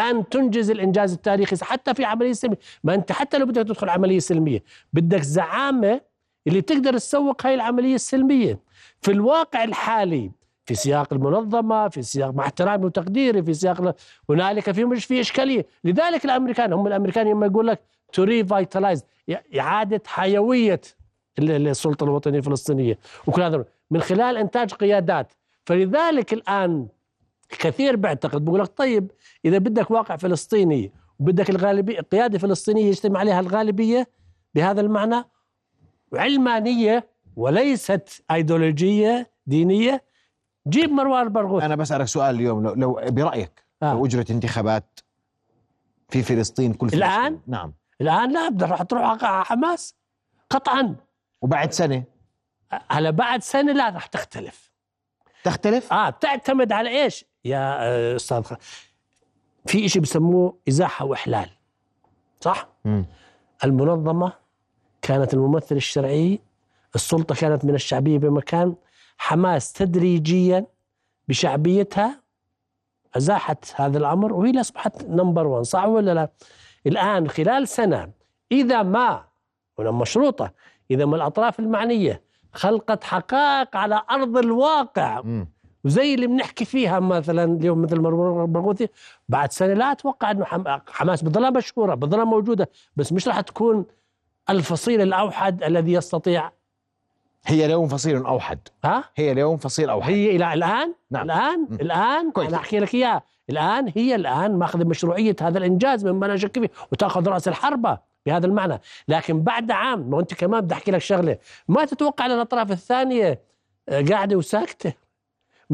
أن 0.00 0.28
تنجز 0.28 0.70
الإنجاز 0.70 1.12
التاريخي 1.12 1.56
حتى 1.62 1.94
في 1.94 2.04
عملية 2.04 2.32
سلمية. 2.32 2.58
ما 2.84 2.94
أنت 2.94 3.12
حتى 3.12 3.38
لو 3.38 3.46
بدك 3.46 3.62
تدخل 3.62 3.88
عملية 3.88 4.18
سلمية 4.18 4.62
بدك 4.92 5.22
زعامة 5.22 6.00
اللي 6.46 6.60
تقدر 6.60 6.98
تسوق 6.98 7.46
هاي 7.46 7.54
العملية 7.54 7.94
السلمية. 7.94 8.58
في 9.00 9.10
الواقع 9.10 9.64
الحالي 9.64 10.30
في 10.66 10.74
سياق 10.74 11.12
المنظمة 11.12 11.88
في 11.88 12.02
سياق 12.02 12.30
مع 12.30 12.44
احترامي 12.44 12.84
وتقديري 12.84 13.42
في 13.42 13.54
سياق 13.54 13.96
هنالك 14.30 14.70
في 14.70 14.84
مش 14.84 15.04
في 15.04 15.20
إشكالية. 15.20 15.66
لذلك 15.84 16.24
الأمريكان 16.24 16.72
هم 16.72 16.86
الأمريكان 16.86 17.26
لما 17.30 17.46
يقول 17.46 17.66
لك 17.66 17.82
to 18.12 18.22
revitalize 18.22 19.04
إعادة 19.58 20.02
حيوية 20.06 20.80
السلطه 21.38 22.04
الوطنية 22.04 22.38
الفلسطينية. 22.38 22.98
وكل 23.26 23.42
هذا 23.42 23.64
من 23.90 24.00
خلال 24.00 24.36
إنتاج 24.36 24.74
قيادات. 24.74 25.32
فلذلك 25.66 26.32
الآن 26.32 26.88
كثير 27.54 27.96
بيعتقد 27.96 28.44
بقول 28.44 28.60
لك 28.60 28.72
طيب 28.76 29.10
إذا 29.44 29.58
بدك 29.58 29.90
واقع 29.90 30.16
فلسطيني 30.16 30.92
وبدك 31.18 31.50
الغالبية 31.50 32.00
قياده 32.00 32.38
فلسطينيه 32.38 32.84
يجتمع 32.84 33.20
عليها 33.20 33.40
الغالبية 33.40 34.08
بهذا 34.54 34.80
المعنى 34.80 35.24
علمانية 36.14 37.08
وليست 37.36 38.24
ايديولوجية 38.30 39.30
دينية. 39.46 40.04
طيب 40.68 40.90
مروان 40.90 41.22
البرغوثي 41.22 41.66
أنا 41.66 41.74
بسألك 41.76 42.04
سؤال 42.06 42.34
اليوم 42.34 42.62
لو, 42.62 42.74
لو 42.74 43.00
برأيك 43.08 43.64
آه. 43.82 43.92
لو 43.92 44.06
أجرت 44.06 44.30
انتخابات 44.30 45.00
في 46.08 46.22
فلسطين 46.22 46.74
كل 46.74 46.88
فلسطين. 46.90 47.08
الآن؟ 47.08 47.40
نعم. 47.46 47.74
الآن 48.00 48.32
لا 48.32 48.66
راح 48.66 48.82
تروح 48.82 49.24
على 49.24 49.44
حماس؟ 49.44 49.94
قطعا. 50.50 50.96
وبعد 51.42 51.72
سنة؟ 51.72 52.04
هلا 52.90 53.10
بعد 53.10 53.42
سنة 53.42 53.72
لا 53.72 53.88
راح 53.90 54.06
تختلف. 54.06 54.72
تختلف؟ 55.44 55.92
آه 55.92 56.10
بتعتمد 56.10 56.72
على 56.72 57.02
إيش؟ 57.02 57.24
يا 57.44 57.76
آه، 57.80 58.16
أستاذ 58.16 58.42
في 59.66 59.88
شيء 59.88 60.02
بسموه 60.02 60.56
إزاحة 60.68 61.04
وإحلال 61.04 61.50
صح 62.40 62.68
م. 62.84 63.02
المنظمة 63.64 64.32
كانت 65.02 65.34
الممثل 65.34 65.76
الشرعي 65.76 66.40
السلطة 66.94 67.34
كانت 67.34 67.64
من 67.64 67.74
الشعبية 67.74 68.18
بمكان 68.18 68.74
حماس 69.18 69.72
تدريجيا 69.72 70.66
بشعبيتها 71.28 72.22
أزاحت 73.16 73.64
هذا 73.74 73.98
الأمر 73.98 74.32
وهي 74.32 74.60
أصبحت 74.60 75.04
نمبر 75.04 75.46
1 75.46 75.62
صح 75.64 75.84
ولا 75.84 76.14
لا؟ 76.14 76.28
الآن 76.86 77.28
خلال 77.28 77.68
سنة 77.68 78.10
إذا 78.52 78.82
ما 78.82 79.24
هنا 79.78 79.90
مشروطة 79.90 80.52
إذا 80.90 81.04
ما 81.04 81.16
الأطراف 81.16 81.60
المعنية 81.60 82.22
خلقت 82.52 83.04
حقائق 83.04 83.76
على 83.76 84.02
أرض 84.10 84.36
الواقع 84.36 85.20
م. 85.20 85.46
وزي 85.84 86.14
اللي 86.14 86.26
بنحكي 86.26 86.64
فيها 86.64 87.00
مثلا 87.00 87.44
اليوم 87.44 87.82
مثل 87.82 88.00
ما 88.00 88.08
البرغوثي 88.44 88.88
بعد 89.28 89.52
سنة 89.52 89.74
لا 89.74 89.92
أتوقع 89.92 90.30
إنه 90.30 90.44
حماس 90.88 91.22
بتضلها 91.22 91.50
مشهورة 91.50 91.94
بتضلها 91.94 92.24
موجودة 92.24 92.70
بس 92.96 93.12
مش 93.12 93.28
راح 93.28 93.40
تكون 93.40 93.84
الفصيل 94.50 95.00
الأوحد 95.00 95.62
الذي 95.62 95.92
يستطيع. 95.92 96.50
هي 97.46 97.64
اليوم 97.66 97.88
فصيل 97.88 98.16
أوحد. 98.16 98.58
ها؟ 98.84 99.04
هي 99.16 99.32
اليوم 99.32 99.56
فصيل 99.56 99.90
أوحد. 99.90 100.10
هي 100.12 100.36
إلى 100.36 100.54
الآن؟ 100.54 100.94
نعم. 101.10 101.24
الآن؟ 101.24 101.66
م. 101.70 101.74
الآن؟ 101.74 102.30
كويس. 102.30 102.48
أنا 102.48 102.56
أحكي 102.56 102.78
لك 102.78 102.94
إياها. 102.94 103.22
الآن 103.50 103.92
هي 103.96 104.14
الآن 104.14 104.58
ماخذ 104.58 104.84
مشروعية 104.84 105.36
هذا 105.40 105.58
الإنجاز 105.58 106.06
مما 106.06 106.26
لا 106.26 106.36
شك 106.36 106.58
فيه 106.58 106.70
وتأخذ 106.92 107.28
رأس 107.28 107.48
الحربة 107.48 107.98
بهذا 108.26 108.46
المعنى. 108.46 108.80
لكن 109.08 109.42
بعد 109.42 109.70
عام 109.70 110.10
ما 110.10 110.20
انت 110.20 110.34
كمان 110.34 110.60
بدي 110.60 110.74
أحكي 110.74 110.90
لك 110.90 110.98
شغلة 110.98 111.38
ما 111.68 111.84
تتوقع 111.84 112.26
إن 112.26 112.30
الأطراف 112.30 112.70
الثانية 112.70 113.40
آه، 113.88 114.02
قاعدة 114.02 114.36
وساكتة؟ 114.36 114.92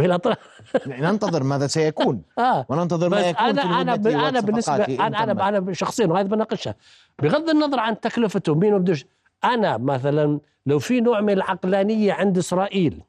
هي 0.01 0.07
الاطراف 0.11 0.39
ننتظر 0.87 1.43
ماذا 1.43 1.67
سيكون. 1.67 2.23
آه. 2.39 2.67
وننتظر 2.69 3.09
ما 3.09 3.21
يكون 3.21 3.47
أنا 3.47 3.81
أنا 3.81 4.29
أنا 4.29 4.41
بالنسبة 4.41 4.85
أنا 4.85 5.23
أنا 5.23 5.49
أنا 5.49 5.73
شخصيا 5.73 6.07
وهذا 6.07 6.29
بناقشها 6.29 6.75
بغض 7.23 7.51
النظر 7.51 7.81
عن 7.81 8.01
تكلفته 8.01 8.55
مين 8.55 8.79
بدوش؟ 8.79 9.07
أنا 9.45 9.77
مثلا 9.77 10.41
لو 10.67 10.79
في 10.79 11.01
نوع 11.01 11.21
من 11.21 11.31
العقلانية 11.31 12.13
عند 12.13 12.39
إسرائيل 12.39 13.03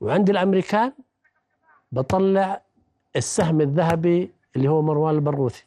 وعند 0.00 0.30
الأمريكان 0.30 0.92
بطلع 1.92 2.62
السهم 3.16 3.60
الذهبي 3.60 4.30
اللي 4.56 4.68
هو 4.68 4.82
مروان 4.82 5.14
البرغوثي. 5.14 5.64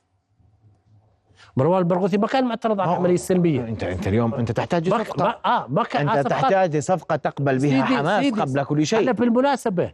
مروان 1.58 1.80
البرغوثي 1.80 2.18
ما 2.18 2.28
كان 2.28 2.46
معترض 2.46 2.80
على 2.80 2.92
العملية 2.92 3.14
السلمية. 3.14 3.68
انت 3.68 3.84
أنت 3.84 4.08
اليوم 4.08 4.34
أنت 4.34 4.52
تحتاج 4.52 4.90
صفقة. 4.90 5.24
ما 5.24 5.36
آه 5.46 5.68
ما 5.70 5.84
كان 5.84 6.10
انت 6.10 6.28
تحتاج 6.28 6.78
صفقة 6.78 7.16
تقبل 7.16 7.58
بها 7.58 7.60
سيدي 7.60 7.84
حماس 7.84 8.24
سيدي 8.24 8.42
قبل 8.42 8.64
كل 8.64 8.86
شيء. 8.86 9.00
أنا 9.00 9.12
بالمناسبة 9.12 9.94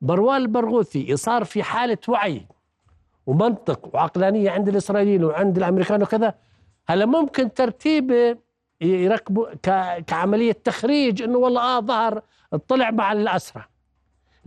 مروان 0.00 0.40
البرغوثي 0.40 1.16
صار 1.16 1.44
في 1.44 1.62
حالة 1.62 1.98
وعي 2.08 2.46
ومنطق 3.26 3.94
وعقلانية 3.94 4.50
عند 4.50 4.68
الإسرائيليين 4.68 5.24
وعند 5.24 5.56
الأمريكان 5.56 6.02
وكذا 6.02 6.34
هلا 6.88 7.06
ممكن 7.06 7.54
ترتيبه 7.54 8.36
يركبوا 8.80 9.54
كعملية 10.06 10.52
تخريج 10.52 11.22
إنه 11.22 11.38
والله 11.38 11.60
آه 11.62 11.80
ظهر 11.80 12.22
طلع 12.68 12.90
مع 12.90 13.12
الاسرى 13.12 13.64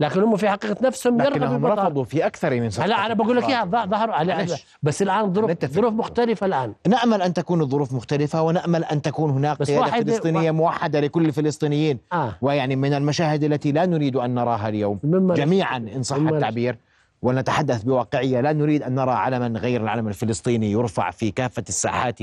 لكن 0.00 0.22
هم 0.22 0.36
في 0.36 0.48
حقيقة 0.48 0.76
نفسهم 0.86 1.22
لكنهم 1.22 1.66
رفضوا 1.66 2.04
في 2.04 2.26
أكثر 2.26 2.60
من 2.60 2.70
صفقة. 2.70 2.86
لا 2.86 3.06
أنا 3.06 3.14
بقول 3.14 3.36
لك 3.36 3.44
إياها 3.44 3.64
ظهروا 3.64 4.56
بس 4.82 5.02
الآن 5.02 5.34
ظروف 5.34 5.64
ظروف 5.64 5.94
مختلفة 5.94 6.46
الآن. 6.46 6.74
نأمل 6.88 7.22
أن 7.22 7.34
تكون 7.34 7.60
الظروف 7.60 7.92
مختلفة 7.92 8.42
ونأمل 8.42 8.84
أن 8.84 9.02
تكون 9.02 9.30
هناك 9.30 9.62
قيادة 9.62 9.90
فلسطينية 9.90 10.50
موحدة 10.50 11.00
لكل 11.00 11.26
الفلسطينيين. 11.26 11.98
آه. 12.12 12.34
ويعني 12.42 12.76
من 12.76 12.94
المشاهد 12.94 13.44
التي 13.44 13.72
لا 13.72 13.86
نريد 13.86 14.16
أن 14.16 14.34
نراها 14.34 14.68
اليوم. 14.68 14.98
جميعا 15.34 15.76
إن 15.76 16.02
صح 16.02 16.16
التعبير. 16.16 16.76
ونتحدث 17.22 17.82
بواقعية. 17.82 18.40
لا 18.40 18.52
نريد 18.52 18.82
أن 18.82 18.94
نرى 18.94 19.10
علما 19.10 19.46
غير 19.46 19.82
العلم 19.82 20.08
الفلسطيني 20.08 20.72
يرفع 20.72 21.10
في 21.10 21.30
كافة 21.30 21.64
الساحات 21.68 22.18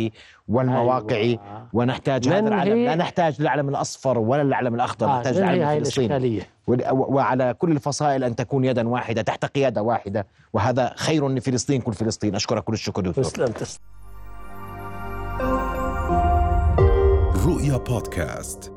والمواقع 0.48 1.16
أيوة. 1.16 1.68
ونحتاج 1.74 2.28
هذا 2.28 2.48
العلم. 2.48 2.86
لا 2.86 2.96
نحتاج 2.96 3.36
العلم 3.40 3.70
الأصفر 3.70 4.18
ولا 4.18 4.42
العلم 4.42 4.76
الأخضر 4.76 5.08
آه 5.08 5.18
نحتاج 5.18 5.38
العلم 5.38 5.62
الفلسطيني. 5.62 6.42
وعلى 6.92 7.54
كل 7.54 7.72
الفصائل 7.72 8.24
أن 8.24 8.36
تكون 8.36 8.66
يدا 8.66 8.88
واحدة 8.88 9.22
تحت 9.22 9.46
قياده 9.46 9.82
واحدة 9.82 10.28
وهذا 10.54 10.94
خير 10.96 11.30
لفلسطين 11.30 11.82
كل 11.82 11.94
فلسطين. 11.94 12.36
أشكرك 12.36 12.64
كل 12.64 12.74
الشكر 12.74 13.02
دكتور. 13.02 13.24
تسلم 13.24 13.48
تسلم. 13.48 13.82
رؤيا 17.48 17.78
بودكاست. 17.78 18.77